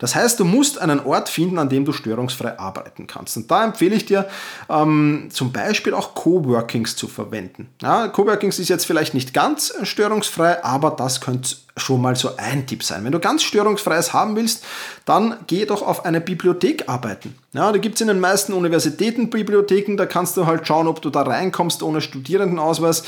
Das 0.00 0.14
heißt, 0.14 0.40
du 0.40 0.46
musst 0.46 0.80
einen 0.80 1.00
Ort 1.00 1.28
finden, 1.28 1.58
an 1.58 1.68
dem 1.68 1.84
du 1.84 1.92
störungsfrei 1.92 2.58
arbeiten 2.58 3.06
kannst. 3.06 3.36
Und 3.36 3.50
da 3.50 3.64
empfehle 3.64 3.94
ich 3.94 4.06
dir 4.06 4.26
ähm, 4.70 5.28
zum 5.30 5.52
Beispiel 5.52 5.92
auch 5.92 6.14
Coworkings 6.14 6.96
zu 6.96 7.06
verwenden. 7.06 7.68
Ja, 7.82 8.08
Coworkings 8.08 8.58
ist 8.58 8.70
jetzt 8.70 8.86
vielleicht 8.86 9.12
nicht 9.12 9.34
ganz 9.34 9.74
störungsfrei, 9.82 10.64
aber 10.64 10.90
das 10.90 11.20
könnte 11.20 11.56
schon 11.76 12.00
mal 12.00 12.16
so 12.16 12.30
ein 12.38 12.66
Tipp 12.66 12.82
sein. 12.82 13.04
Wenn 13.04 13.12
du 13.12 13.20
ganz 13.20 13.42
störungsfreies 13.42 14.14
haben 14.14 14.34
willst, 14.36 14.64
dann 15.04 15.36
geh 15.46 15.66
doch 15.66 15.82
auf 15.82 16.06
eine 16.06 16.22
Bibliothek 16.22 16.88
arbeiten. 16.88 17.34
Ja, 17.52 17.70
da 17.70 17.78
gibt 17.78 17.96
es 17.96 18.00
in 18.00 18.08
den 18.08 18.20
meisten 18.20 18.54
Universitäten 18.54 18.85
Bibliotheken, 18.90 19.96
da 19.96 20.06
kannst 20.06 20.36
du 20.36 20.46
halt 20.46 20.66
schauen, 20.66 20.86
ob 20.86 21.02
du 21.02 21.10
da 21.10 21.22
reinkommst 21.22 21.82
ohne 21.82 22.00
Studierendenausweis. 22.00 23.04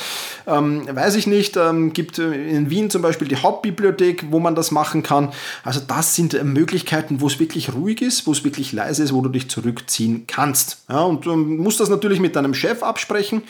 Ähm, 0.47 0.83
weiß 0.91 1.17
ich 1.17 1.27
nicht. 1.27 1.57
Ähm, 1.57 1.93
gibt 1.93 2.19
in 2.19 2.71
Wien 2.71 2.91
zum 2.91 3.03
Beispiel 3.03 3.29
die 3.29 3.37
Hauptbibliothek, 3.37 4.27
wo 4.31 4.39
man 4.39 4.55
das 4.55 4.71
machen 4.71 5.03
kann. 5.03 5.33
Also 5.65 5.81
das 5.87 6.15
sind 6.15 6.35
äh, 6.35 6.45
Möglichkeiten, 6.45 7.21
wo 7.21 7.27
es 7.27 7.39
wirklich 7.39 7.75
ruhig 7.75 8.03
ist, 8.03 8.27
wo 8.27 8.33
es 8.33 8.45
wirklich 8.45 8.73
leise 8.73 9.03
ist, 9.03 9.13
wo 9.13 9.21
du 9.21 9.29
dich 9.29 9.49
zurückziehen 9.49 10.25
kannst. 10.27 10.79
Ja, 10.89 11.03
und 11.03 11.27
du 11.27 11.37
musst 11.37 11.81
das 11.81 11.89
natürlich 11.89 12.21
mit 12.21 12.37
deinem 12.37 12.55
Chef 12.55 12.83
absprechen. 12.83 13.43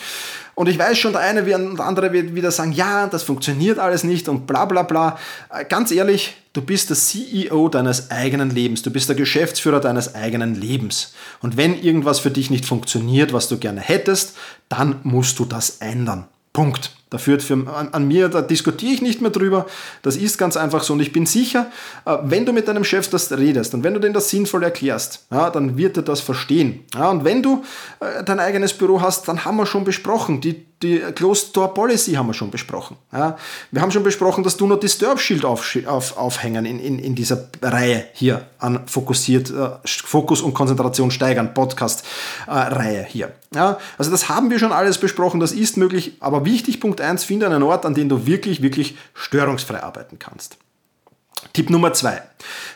Und 0.59 0.69
ich 0.69 0.77
weiß 0.77 0.99
schon, 0.99 1.13
der 1.13 1.21
eine 1.21 1.43
und 1.55 1.79
der 1.79 1.87
andere 1.87 2.13
wird 2.13 2.35
wieder 2.35 2.51
sagen, 2.51 2.73
ja, 2.73 3.07
das 3.07 3.23
funktioniert 3.23 3.79
alles 3.79 4.03
nicht 4.03 4.29
und 4.29 4.49
bla 4.49 4.65
bla 4.65 4.83
bla. 4.83 5.17
Äh, 5.51 5.65
ganz 5.65 5.93
ehrlich, 5.93 6.35
du 6.53 6.63
bist 6.63 6.91
der 6.91 6.97
CEO 6.97 7.69
deines 7.69 8.11
eigenen 8.11 8.51
Lebens, 8.51 8.83
du 8.83 8.91
bist 8.91 9.09
der 9.09 9.15
Geschäftsführer 9.15 9.79
deines 9.79 10.17
eigenen 10.17 10.57
Lebens. 10.57 11.15
Und 11.43 11.57
wenn 11.57 11.81
irgendwas 11.81 12.19
für 12.19 12.33
dich 12.33 12.51
nicht 12.51 12.67
funktioniert, 12.67 13.33
was 13.33 13.47
du 13.47 13.57
gerne 13.57 13.81
hättest, 13.81 14.37
dann 14.69 14.97
musst 15.05 15.39
du 15.39 15.45
das 15.45 15.77
ändern. 15.79 16.27
Punkt. 16.53 16.91
Da 17.11 17.19
führt 17.19 17.43
für, 17.43 17.55
an, 17.55 17.89
an, 17.93 18.07
mir, 18.07 18.29
da 18.29 18.43
diskutiere 18.43 18.93
ich 18.93 19.03
nicht 19.03 19.23
mehr 19.23 19.31
drüber. 19.31 19.67
Das 20.03 20.17
ist 20.17 20.37
ganz 20.37 20.57
einfach 20.57 20.83
so. 20.83 20.93
Und 20.93 21.01
ich 21.01 21.13
bin 21.13 21.25
sicher, 21.25 21.71
äh, 22.05 22.19
wenn 22.23 22.45
du 22.45 22.53
mit 22.53 22.69
deinem 22.69 22.85
Chef 22.85 23.09
das 23.09 23.33
redest 23.33 23.75
und 23.75 23.83
wenn 23.83 23.95
du 23.95 24.01
den 24.01 24.13
das 24.13 24.29
sinnvoll 24.29 24.63
erklärst, 24.63 25.27
ja, 25.31 25.49
dann 25.51 25.79
wird 25.79 25.97
er 25.97 26.03
das 26.03 26.21
verstehen. 26.21 26.85
Ja, 26.95 27.09
und 27.11 27.25
wenn 27.25 27.43
du 27.43 27.65
äh, 28.01 28.23
dein 28.25 28.41
eigenes 28.41 28.75
Büro 28.75 29.01
hast, 29.01 29.27
dann 29.27 29.45
haben 29.45 29.57
wir 29.57 29.67
schon 29.67 29.85
besprochen, 29.85 30.41
die, 30.41 30.67
die 30.83 30.99
Closed 31.15 31.57
Door 31.57 31.75
Policy 31.75 32.13
haben 32.13 32.27
wir 32.27 32.35
schon 32.35 32.51
besprochen. 32.51 32.97
Ja, 33.13 33.39
wir 33.71 33.81
haben 33.81 33.91
schon 33.91 34.03
besprochen, 34.03 34.45
dass 34.45 34.57
du 34.57 34.67
nur 34.67 34.79
Disturb 34.79 35.19
Shield 35.19 35.45
auf, 35.45 35.77
auf, 35.87 36.17
aufhängen 36.17 36.67
in, 36.67 36.79
in, 36.79 36.99
in 36.99 37.15
dieser 37.15 37.49
Reihe 37.63 38.07
hier 38.13 38.47
an 38.59 38.87
fokussiert, 38.87 39.51
äh, 39.51 39.71
Fokus 39.85 40.43
und 40.43 40.53
Konzentration 40.53 41.11
steigern, 41.11 41.55
Podcast-Reihe 41.55 43.05
hier. 43.09 43.33
Ja, 43.55 43.79
also 43.97 44.11
das 44.11 44.29
haben 44.29 44.51
wir 44.51 44.59
schon 44.59 44.73
alles 44.73 44.99
besprochen, 44.99 45.41
das 45.41 45.53
ist 45.53 45.77
möglich, 45.79 46.17
aber 46.21 46.45
wichtig, 46.45 46.81
Punkt 46.81 46.99
Punkt 46.99 47.01
1, 47.03 47.25
finde 47.25 47.47
einen 47.47 47.63
Ort, 47.63 47.87
an 47.87 47.95
dem 47.95 48.09
du 48.09 48.27
wirklich, 48.27 48.61
wirklich 48.61 48.97
störungsfrei 49.15 49.83
arbeiten 49.83 50.19
kannst. 50.19 50.57
Tipp 51.53 51.71
Nummer 51.71 51.93
2. 51.93 52.21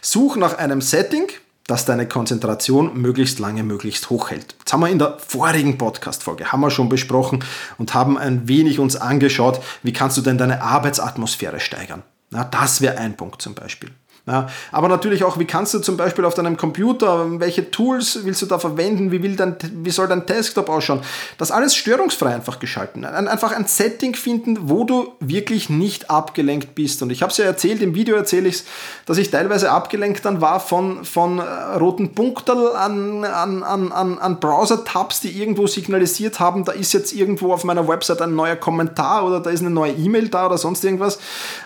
Such 0.00 0.36
nach 0.36 0.58
einem 0.58 0.80
Setting, 0.80 1.26
das 1.66 1.84
deine 1.84 2.08
Konzentration 2.08 3.00
möglichst 3.00 3.38
lange, 3.38 3.62
möglichst 3.62 4.10
hoch 4.10 4.30
hält. 4.30 4.56
Das 4.64 4.72
haben 4.72 4.80
wir 4.80 4.88
in 4.88 4.98
der 4.98 5.18
vorigen 5.18 5.78
Podcast-Folge, 5.78 6.52
haben 6.52 6.60
wir 6.60 6.70
schon 6.70 6.88
besprochen 6.88 7.44
und 7.78 7.94
haben 7.94 8.18
ein 8.18 8.48
wenig 8.48 8.78
uns 8.78 8.96
angeschaut, 8.96 9.60
wie 9.82 9.92
kannst 9.92 10.16
du 10.16 10.22
denn 10.22 10.38
deine 10.38 10.62
Arbeitsatmosphäre 10.62 11.60
steigern. 11.60 12.02
Na, 12.30 12.44
das 12.44 12.80
wäre 12.80 12.98
ein 12.98 13.16
Punkt 13.16 13.42
zum 13.42 13.54
Beispiel. 13.54 13.90
Ja, 14.24 14.46
aber 14.70 14.86
natürlich 14.86 15.24
auch, 15.24 15.40
wie 15.40 15.46
kannst 15.46 15.74
du 15.74 15.80
zum 15.80 15.96
Beispiel 15.96 16.24
auf 16.24 16.34
deinem 16.34 16.56
Computer, 16.56 17.40
welche 17.40 17.72
Tools 17.72 18.20
willst 18.22 18.40
du 18.40 18.46
da 18.46 18.60
verwenden, 18.60 19.10
wie, 19.10 19.20
will 19.20 19.34
dein, 19.34 19.56
wie 19.82 19.90
soll 19.90 20.06
dein 20.06 20.26
Desktop 20.26 20.68
ausschauen? 20.68 21.00
Das 21.38 21.50
alles 21.50 21.74
störungsfrei 21.74 22.32
einfach 22.32 22.60
geschalten. 22.60 23.04
Einfach 23.04 23.50
ein 23.50 23.66
Setting 23.66 24.14
finden, 24.14 24.70
wo 24.70 24.84
du 24.84 25.12
wirklich 25.18 25.70
nicht 25.70 26.08
abgelenkt 26.08 26.76
bist. 26.76 27.02
Und 27.02 27.10
ich 27.10 27.20
habe 27.22 27.32
es 27.32 27.38
ja 27.38 27.46
erzählt, 27.46 27.82
im 27.82 27.96
Video 27.96 28.14
erzähle 28.14 28.48
ich 28.48 28.56
es, 28.56 28.64
dass 29.06 29.18
ich 29.18 29.32
teilweise 29.32 29.72
abgelenkt 29.72 30.24
dann 30.24 30.40
war 30.40 30.60
von, 30.60 31.04
von 31.04 31.40
äh, 31.40 31.42
roten 31.42 32.14
Punkten 32.14 32.58
an, 32.76 33.24
an, 33.24 33.64
an, 33.64 33.90
an, 33.90 34.18
an 34.18 34.38
Browser-Tabs, 34.38 35.18
die 35.18 35.36
irgendwo 35.36 35.66
signalisiert 35.66 36.38
haben, 36.38 36.64
da 36.64 36.70
ist 36.70 36.92
jetzt 36.92 37.12
irgendwo 37.12 37.52
auf 37.52 37.64
meiner 37.64 37.88
Website 37.88 38.22
ein 38.22 38.36
neuer 38.36 38.54
Kommentar 38.54 39.26
oder 39.26 39.40
da 39.40 39.50
ist 39.50 39.62
eine 39.62 39.70
neue 39.70 39.94
E-Mail 39.94 40.28
da 40.28 40.46
oder 40.46 40.58
sonst 40.58 40.84
irgendwas. 40.84 41.18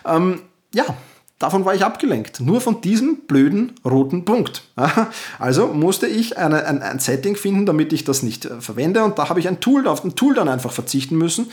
Ähm, 0.07 0.40
ja, 0.73 0.87
Davon 1.38 1.66
war 1.66 1.75
ich 1.75 1.85
abgelenkt. 1.85 2.40
Nur 2.40 2.62
von 2.62 2.81
diesem 2.81 3.18
blöden 3.27 3.75
roten 3.85 4.25
Punkt. 4.25 4.62
Also 5.38 5.68
musste 5.68 6.07
ich 6.07 6.38
eine, 6.38 6.64
ein, 6.64 6.83
ein, 6.83 6.99
Setting 6.99 7.37
finden, 7.37 7.66
damit 7.66 7.92
ich 7.92 8.05
das 8.05 8.22
nicht 8.22 8.46
äh, 8.46 8.61
verwende. 8.61 9.05
Und 9.05 9.18
da 9.18 9.29
habe 9.29 9.38
ich 9.40 9.49
ein 9.49 9.61
Tool, 9.61 9.87
auf 9.87 10.03
ein 10.03 10.14
Tool 10.16 10.35
dann 10.35 10.49
einfach 10.49 10.72
verzichten 10.72 11.16
müssen. 11.16 11.51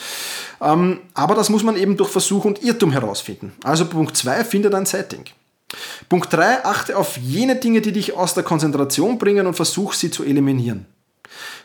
Ähm, 0.62 1.00
aber 1.14 1.36
das 1.36 1.50
muss 1.50 1.64
man 1.64 1.76
eben 1.76 1.98
durch 1.98 2.10
Versuch 2.10 2.46
und 2.46 2.64
Irrtum 2.64 2.92
herausfinden. 2.92 3.52
Also 3.64 3.86
Punkt 3.86 4.16
2, 4.16 4.46
finde 4.46 4.76
ein 4.76 4.86
Setting. 4.86 5.26
Punkt 6.08 6.32
3, 6.32 6.64
achte 6.64 6.98
auf 6.98 7.18
jene 7.18 7.58
Dinge, 7.58 7.82
die 7.82 7.92
dich 7.92 8.16
aus 8.16 8.34
der 8.34 8.44
Konzentration 8.44 9.18
bringen 9.18 9.48
und 9.48 9.56
versuch 9.56 9.94
sie 9.94 10.12
zu 10.12 10.24
eliminieren. 10.24 10.86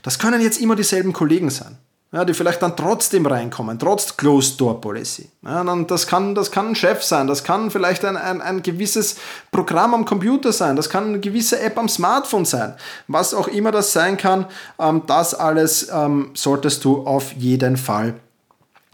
Das 0.02 0.18
können 0.18 0.40
jetzt 0.40 0.60
immer 0.60 0.74
dieselben 0.74 1.12
Kollegen 1.12 1.50
sein 1.50 1.78
ja, 2.10 2.24
die 2.24 2.32
vielleicht 2.32 2.62
dann 2.62 2.76
trotzdem 2.76 3.26
reinkommen, 3.26 3.78
trotz 3.78 4.16
Closed 4.16 4.58
Door 4.60 4.80
Policy. 4.80 5.28
Ja, 5.42 5.62
dann 5.62 5.86
das, 5.86 6.06
kann, 6.06 6.34
das 6.34 6.50
kann 6.50 6.68
ein 6.68 6.74
Chef 6.74 7.02
sein, 7.02 7.26
das 7.26 7.44
kann 7.44 7.70
vielleicht 7.70 8.04
ein, 8.04 8.16
ein, 8.16 8.40
ein 8.40 8.62
gewisses 8.62 9.16
Programm 9.50 9.92
am 9.92 10.04
Computer 10.04 10.52
sein, 10.52 10.76
das 10.76 10.88
kann 10.88 11.08
eine 11.08 11.20
gewisse 11.20 11.60
App 11.60 11.76
am 11.76 11.88
Smartphone 11.88 12.46
sein, 12.46 12.74
was 13.08 13.34
auch 13.34 13.48
immer 13.48 13.72
das 13.72 13.92
sein 13.92 14.16
kann, 14.16 14.46
ähm, 14.78 15.02
das 15.06 15.34
alles 15.34 15.88
ähm, 15.92 16.30
solltest 16.34 16.84
du 16.84 17.06
auf 17.06 17.32
jeden 17.32 17.76
Fall 17.76 18.14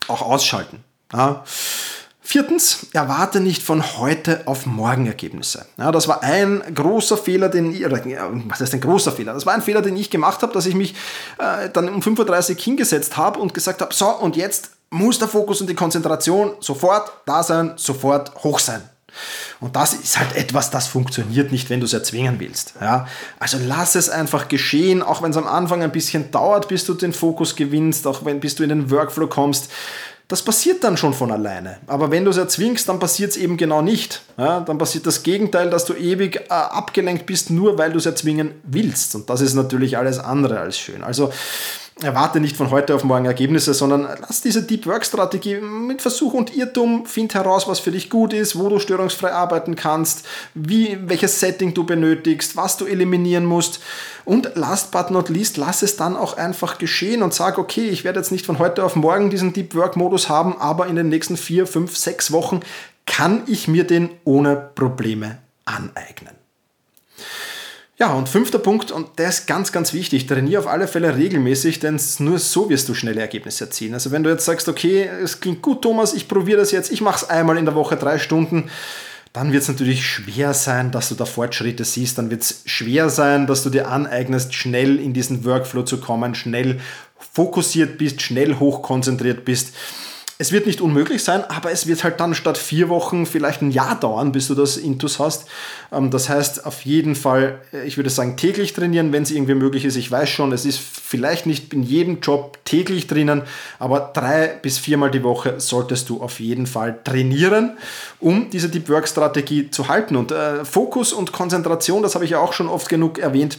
auch 0.08 0.22
ausschalten. 0.22 0.82
Ja. 1.12 1.44
Viertens, 2.26 2.86
erwarte 2.94 3.38
nicht 3.38 3.62
von 3.62 3.98
heute 3.98 4.42
auf 4.46 4.64
morgen 4.64 5.06
Ergebnisse. 5.06 5.66
Ja, 5.76 5.92
das 5.92 6.08
war 6.08 6.22
ein 6.22 6.62
großer 6.74 7.18
Fehler, 7.18 7.50
den 7.50 7.74
ich, 7.74 7.84
was 7.84 8.60
heißt 8.60 8.72
ein 8.72 8.80
großer 8.80 9.12
Fehler? 9.12 9.34
Das 9.34 9.44
war 9.44 9.52
ein 9.52 9.60
Fehler, 9.60 9.82
den 9.82 9.94
ich 9.94 10.08
gemacht 10.08 10.40
habe, 10.40 10.52
dass 10.54 10.64
ich 10.64 10.74
mich 10.74 10.94
äh, 11.38 11.68
dann 11.68 11.90
um 11.90 12.00
5.30 12.00 12.50
Uhr 12.50 12.56
hingesetzt 12.56 13.18
habe 13.18 13.38
und 13.38 13.52
gesagt 13.52 13.82
habe, 13.82 13.92
so 13.92 14.08
und 14.08 14.36
jetzt 14.36 14.70
muss 14.88 15.18
der 15.18 15.28
Fokus 15.28 15.60
und 15.60 15.68
die 15.68 15.74
Konzentration 15.74 16.54
sofort 16.60 17.12
da 17.26 17.42
sein, 17.42 17.74
sofort 17.76 18.34
hoch 18.42 18.58
sein. 18.58 18.82
Und 19.60 19.76
das 19.76 19.92
ist 19.92 20.18
halt 20.18 20.34
etwas, 20.34 20.70
das 20.70 20.86
funktioniert 20.86 21.52
nicht, 21.52 21.68
wenn 21.68 21.80
du 21.80 21.86
es 21.86 21.92
erzwingen 21.92 22.40
willst. 22.40 22.74
Ja? 22.80 23.06
Also 23.38 23.58
lass 23.60 23.96
es 23.96 24.08
einfach 24.08 24.48
geschehen, 24.48 25.02
auch 25.02 25.22
wenn 25.22 25.30
es 25.30 25.36
am 25.36 25.46
Anfang 25.46 25.82
ein 25.82 25.92
bisschen 25.92 26.30
dauert, 26.30 26.68
bis 26.68 26.84
du 26.84 26.94
den 26.94 27.12
Fokus 27.12 27.54
gewinnst, 27.54 28.06
auch 28.06 28.24
wenn 28.24 28.40
bis 28.40 28.54
du 28.54 28.62
in 28.62 28.70
den 28.70 28.90
Workflow 28.90 29.26
kommst. 29.26 29.70
Das 30.26 30.42
passiert 30.42 30.82
dann 30.82 30.96
schon 30.96 31.12
von 31.12 31.30
alleine. 31.30 31.76
Aber 31.86 32.10
wenn 32.10 32.24
du 32.24 32.30
es 32.30 32.38
erzwingst, 32.38 32.88
dann 32.88 32.98
passiert 32.98 33.32
es 33.32 33.36
eben 33.36 33.58
genau 33.58 33.82
nicht. 33.82 34.22
Ja, 34.38 34.60
dann 34.60 34.78
passiert 34.78 35.06
das 35.06 35.22
Gegenteil, 35.22 35.68
dass 35.68 35.84
du 35.84 35.92
ewig 35.92 36.36
äh, 36.36 36.48
abgelenkt 36.48 37.26
bist, 37.26 37.50
nur 37.50 37.76
weil 37.76 37.92
du 37.92 37.98
es 37.98 38.06
erzwingen 38.06 38.52
willst. 38.62 39.14
Und 39.14 39.28
das 39.28 39.42
ist 39.42 39.54
natürlich 39.54 39.98
alles 39.98 40.18
andere 40.18 40.60
als 40.60 40.78
schön. 40.78 41.04
Also 41.04 41.30
erwarte 42.02 42.40
nicht 42.40 42.56
von 42.56 42.70
heute 42.70 42.94
auf 42.94 43.04
morgen 43.04 43.24
Ergebnisse, 43.24 43.72
sondern 43.72 44.08
lass 44.20 44.40
diese 44.40 44.64
Deep 44.64 44.86
Work 44.86 45.06
Strategie 45.06 45.60
mit 45.60 46.02
Versuch 46.02 46.34
und 46.34 46.54
Irrtum, 46.54 47.06
find 47.06 47.34
heraus, 47.34 47.68
was 47.68 47.78
für 47.78 47.92
dich 47.92 48.10
gut 48.10 48.32
ist, 48.32 48.58
wo 48.58 48.68
du 48.68 48.80
störungsfrei 48.80 49.32
arbeiten 49.32 49.76
kannst, 49.76 50.26
wie, 50.54 50.98
welches 51.02 51.38
Setting 51.38 51.72
du 51.72 51.84
benötigst, 51.84 52.56
was 52.56 52.76
du 52.76 52.86
eliminieren 52.86 53.44
musst. 53.44 53.80
Und 54.24 54.56
last 54.56 54.90
but 54.90 55.10
not 55.10 55.28
least, 55.28 55.56
lass 55.56 55.82
es 55.82 55.96
dann 55.96 56.16
auch 56.16 56.36
einfach 56.36 56.78
geschehen 56.78 57.22
und 57.22 57.32
sag, 57.32 57.58
okay, 57.58 57.88
ich 57.88 58.02
werde 58.02 58.18
jetzt 58.18 58.32
nicht 58.32 58.44
von 58.44 58.58
heute 58.58 58.84
auf 58.84 58.96
morgen 58.96 59.30
diesen 59.30 59.52
Deep 59.52 59.74
Work 59.76 59.96
Modus 59.96 60.28
haben, 60.28 60.58
aber 60.58 60.88
in 60.88 60.96
den 60.96 61.08
nächsten 61.08 61.36
vier, 61.36 61.66
fünf, 61.66 61.96
sechs 61.96 62.32
Wochen 62.32 62.60
kann 63.06 63.42
ich 63.46 63.68
mir 63.68 63.84
den 63.84 64.10
ohne 64.24 64.56
Probleme 64.74 65.38
aneignen. 65.64 66.34
Ja, 67.96 68.12
und 68.12 68.28
fünfter 68.28 68.58
Punkt, 68.58 68.90
und 68.90 69.20
der 69.20 69.28
ist 69.28 69.46
ganz, 69.46 69.70
ganz 69.70 69.92
wichtig, 69.92 70.26
trainiere 70.26 70.60
auf 70.60 70.66
alle 70.66 70.88
Fälle 70.88 71.16
regelmäßig, 71.16 71.78
denn 71.78 72.00
nur 72.18 72.40
so 72.40 72.68
wirst 72.68 72.88
du 72.88 72.94
schnelle 72.94 73.20
Ergebnisse 73.20 73.66
erzielen. 73.66 73.94
Also 73.94 74.10
wenn 74.10 74.24
du 74.24 74.30
jetzt 74.30 74.44
sagst, 74.44 74.68
okay, 74.68 75.08
es 75.22 75.38
klingt 75.38 75.62
gut, 75.62 75.82
Thomas, 75.82 76.12
ich 76.12 76.26
probiere 76.26 76.58
das 76.58 76.72
jetzt, 76.72 76.90
ich 76.90 77.00
mache 77.02 77.24
es 77.24 77.30
einmal 77.30 77.56
in 77.56 77.66
der 77.66 77.76
Woche 77.76 77.96
drei 77.96 78.18
Stunden, 78.18 78.68
dann 79.32 79.52
wird 79.52 79.62
es 79.62 79.68
natürlich 79.68 80.04
schwer 80.04 80.54
sein, 80.54 80.90
dass 80.90 81.08
du 81.08 81.14
da 81.14 81.24
Fortschritte 81.24 81.84
siehst, 81.84 82.18
dann 82.18 82.30
wird 82.30 82.42
es 82.42 82.62
schwer 82.66 83.10
sein, 83.10 83.46
dass 83.46 83.62
du 83.62 83.70
dir 83.70 83.88
aneignest, 83.88 84.54
schnell 84.54 84.98
in 84.98 85.12
diesen 85.12 85.44
Workflow 85.44 85.84
zu 85.84 86.00
kommen, 86.00 86.34
schnell 86.34 86.80
fokussiert 87.32 87.96
bist, 87.98 88.22
schnell 88.22 88.58
hochkonzentriert 88.58 89.44
bist. 89.44 89.72
Es 90.44 90.52
wird 90.52 90.66
nicht 90.66 90.82
unmöglich 90.82 91.24
sein, 91.24 91.42
aber 91.44 91.70
es 91.70 91.86
wird 91.86 92.04
halt 92.04 92.20
dann 92.20 92.34
statt 92.34 92.58
vier 92.58 92.90
Wochen 92.90 93.24
vielleicht 93.24 93.62
ein 93.62 93.70
Jahr 93.70 93.98
dauern, 93.98 94.30
bis 94.30 94.48
du 94.48 94.54
das 94.54 94.76
Intus 94.76 95.18
hast. 95.18 95.46
Ähm, 95.90 96.10
das 96.10 96.28
heißt, 96.28 96.66
auf 96.66 96.82
jeden 96.82 97.14
Fall, 97.14 97.60
äh, 97.72 97.86
ich 97.86 97.96
würde 97.96 98.10
sagen, 98.10 98.36
täglich 98.36 98.74
trainieren, 98.74 99.10
wenn 99.10 99.22
es 99.22 99.30
irgendwie 99.30 99.54
möglich 99.54 99.86
ist. 99.86 99.96
Ich 99.96 100.10
weiß 100.10 100.28
schon, 100.28 100.52
es 100.52 100.66
ist 100.66 100.78
vielleicht 100.78 101.46
nicht 101.46 101.72
in 101.72 101.82
jedem 101.82 102.20
Job 102.20 102.58
täglich 102.66 103.06
drinnen, 103.06 103.40
aber 103.78 104.12
drei 104.12 104.48
bis 104.60 104.76
viermal 104.76 105.10
die 105.10 105.22
Woche 105.22 105.60
solltest 105.60 106.10
du 106.10 106.20
auf 106.20 106.40
jeden 106.40 106.66
Fall 106.66 106.98
trainieren, 107.04 107.78
um 108.20 108.50
diese 108.50 108.68
Deep 108.68 108.90
Work 108.90 109.08
Strategie 109.08 109.70
zu 109.70 109.88
halten. 109.88 110.14
Und 110.14 110.30
äh, 110.30 110.66
Fokus 110.66 111.14
und 111.14 111.32
Konzentration, 111.32 112.02
das 112.02 112.16
habe 112.16 112.26
ich 112.26 112.32
ja 112.32 112.40
auch 112.40 112.52
schon 112.52 112.68
oft 112.68 112.90
genug 112.90 113.18
erwähnt, 113.18 113.56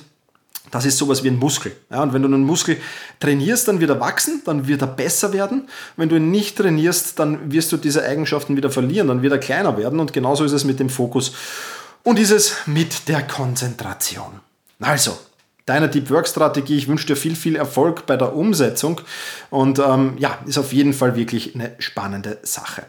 das 0.71 0.85
ist 0.85 0.97
sowas 0.97 1.23
wie 1.23 1.29
ein 1.29 1.37
Muskel. 1.37 1.75
Ja, 1.89 2.03
und 2.03 2.13
wenn 2.13 2.21
du 2.21 2.27
einen 2.27 2.43
Muskel 2.43 2.77
trainierst, 3.19 3.67
dann 3.67 3.79
wird 3.79 3.89
er 3.89 3.99
wachsen, 3.99 4.41
dann 4.45 4.67
wird 4.67 4.81
er 4.81 4.87
besser 4.87 5.33
werden. 5.33 5.67
Wenn 5.97 6.09
du 6.09 6.15
ihn 6.17 6.31
nicht 6.31 6.57
trainierst, 6.57 7.19
dann 7.19 7.51
wirst 7.51 7.71
du 7.71 7.77
diese 7.77 8.03
Eigenschaften 8.03 8.57
wieder 8.57 8.69
verlieren, 8.69 9.07
dann 9.07 9.21
wird 9.21 9.33
er 9.33 9.39
kleiner 9.39 9.77
werden. 9.77 9.99
Und 9.99 10.13
genauso 10.13 10.43
ist 10.43 10.51
es 10.51 10.63
mit 10.63 10.79
dem 10.79 10.89
Fokus 10.89 11.33
und 12.03 12.19
ist 12.19 12.31
es 12.31 12.55
mit 12.65 13.07
der 13.07 13.21
Konzentration. 13.23 14.39
Also, 14.79 15.17
deine 15.65 15.89
Deep 15.89 16.09
Work 16.09 16.27
Strategie. 16.27 16.77
Ich 16.77 16.87
wünsche 16.87 17.07
dir 17.07 17.15
viel, 17.15 17.35
viel 17.35 17.55
Erfolg 17.55 18.05
bei 18.05 18.17
der 18.17 18.35
Umsetzung 18.35 19.01
und 19.49 19.79
ähm, 19.79 20.15
ja, 20.17 20.37
ist 20.45 20.57
auf 20.57 20.73
jeden 20.73 20.93
Fall 20.93 21.15
wirklich 21.15 21.55
eine 21.55 21.75
spannende 21.79 22.37
Sache. 22.43 22.83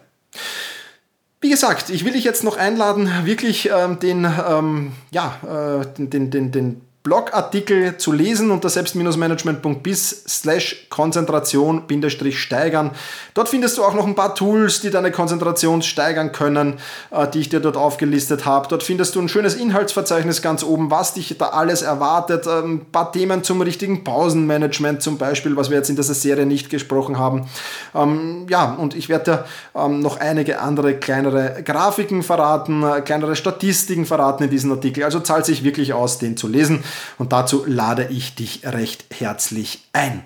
Wie 1.41 1.51
gesagt, 1.51 1.91
ich 1.91 2.05
will 2.05 2.13
dich 2.13 2.25
jetzt 2.25 2.45
noch 2.45 2.57
einladen, 2.57 3.11
wirklich 3.25 3.71
ähm, 3.73 3.99
den, 3.99 4.25
ähm, 4.25 4.93
ja, 5.11 5.81
äh, 5.81 5.87
den, 5.97 6.31
den, 6.31 6.51
den 6.51 6.81
Blogartikel 7.07 7.97
zu 7.99 8.11
lesen 8.11 8.51
unter 8.51 8.69
selbst-management.bis 8.69 10.25
slash 10.27 10.89
Konzentration-steigern. 10.91 12.91
Dort 13.33 13.49
findest 13.49 13.79
du 13.79 13.85
auch 13.85 13.95
noch 13.95 14.09
ein 14.09 14.17
paar 14.17 14.35
Tools, 14.35 14.81
die 14.81 14.91
deine 14.91 15.13
Konzentration 15.13 15.83
steigern 15.83 16.33
können, 16.33 16.81
äh, 17.13 17.29
die 17.29 17.39
ich 17.39 17.49
dir 17.49 17.61
dort 17.61 17.77
aufgelistet 17.77 18.45
habe. 18.45 18.67
Dort 18.67 18.83
findest 18.83 19.15
du 19.15 19.21
ein 19.21 19.29
schönes 19.29 19.55
Inhaltsverzeichnis 19.55 20.43
ganz 20.43 20.65
oben, 20.65 20.91
was 20.91 21.15
dich 21.15 21.39
da 21.39 21.51
alles 21.51 21.83
erwartet. 21.83 22.49
Ähm, 22.49 22.75
ein 22.75 22.87
paar 22.87 23.13
Themen 23.13 23.45
zum 23.45 23.61
richtigen 23.61 24.03
Pausenmanagement 24.03 25.01
zum 25.01 25.17
Beispiel, 25.17 25.57
was 25.57 25.71
wir 25.71 25.77
jetzt 25.77 25.91
in 25.91 25.95
dieser 25.95 26.15
Serie 26.15 26.45
nicht 26.45 26.71
gesprochen 26.71 27.21
haben. 27.21 27.49
Ähm, 27.95 28.49
ja, 28.51 28.75
und 28.75 28.97
ich 28.97 29.09
werde 29.09 29.25
dir 29.25 29.45
ähm, 29.81 30.01
noch 30.01 30.19
einige 30.19 30.59
andere 30.59 30.95
kleinere 30.95 31.63
Grafiken 31.65 32.25
verraten, 32.25 32.83
äh, 32.83 33.01
kleinere 33.01 33.37
Statistiken 33.37 34.07
verraten 34.07 34.43
in 34.43 34.51
diesem 34.51 34.73
Artikel. 34.73 35.05
Also 35.05 35.21
zahlt 35.21 35.47
sich 35.47 35.63
wirklich 35.63 35.93
aus, 35.93 36.19
den 36.19 36.37
zu 36.37 36.49
lesen. 36.49 36.83
Und 37.19 37.33
dazu 37.33 37.65
lade 37.67 38.09
ich 38.11 38.35
dich 38.35 38.65
recht 38.65 39.07
herzlich 39.11 39.89
ein. 39.93 40.25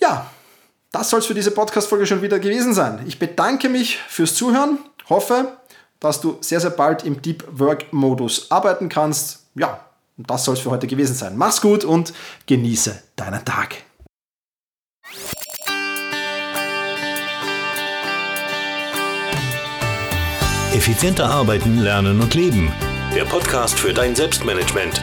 Ja, 0.00 0.30
das 0.92 1.10
soll 1.10 1.20
es 1.20 1.26
für 1.26 1.34
diese 1.34 1.52
Podcast-Folge 1.52 2.06
schon 2.06 2.22
wieder 2.22 2.38
gewesen 2.38 2.74
sein. 2.74 3.04
Ich 3.06 3.18
bedanke 3.18 3.68
mich 3.68 3.98
fürs 4.08 4.34
Zuhören, 4.34 4.78
hoffe, 5.08 5.56
dass 6.00 6.20
du 6.20 6.38
sehr, 6.40 6.60
sehr 6.60 6.70
bald 6.70 7.04
im 7.04 7.22
Deep 7.22 7.44
Work-Modus 7.50 8.50
arbeiten 8.50 8.88
kannst. 8.88 9.44
Ja, 9.54 9.84
das 10.16 10.44
soll 10.44 10.54
es 10.54 10.60
für 10.60 10.70
heute 10.70 10.86
gewesen 10.86 11.14
sein. 11.14 11.36
Mach's 11.36 11.60
gut 11.60 11.84
und 11.84 12.12
genieße 12.46 13.02
deinen 13.16 13.44
Tag. 13.44 13.76
Effizienter 20.72 21.28
arbeiten, 21.28 21.78
lernen 21.78 22.20
und 22.20 22.34
leben. 22.34 22.72
Der 23.14 23.24
Podcast 23.24 23.78
für 23.78 23.92
dein 23.92 24.14
Selbstmanagement 24.14 25.02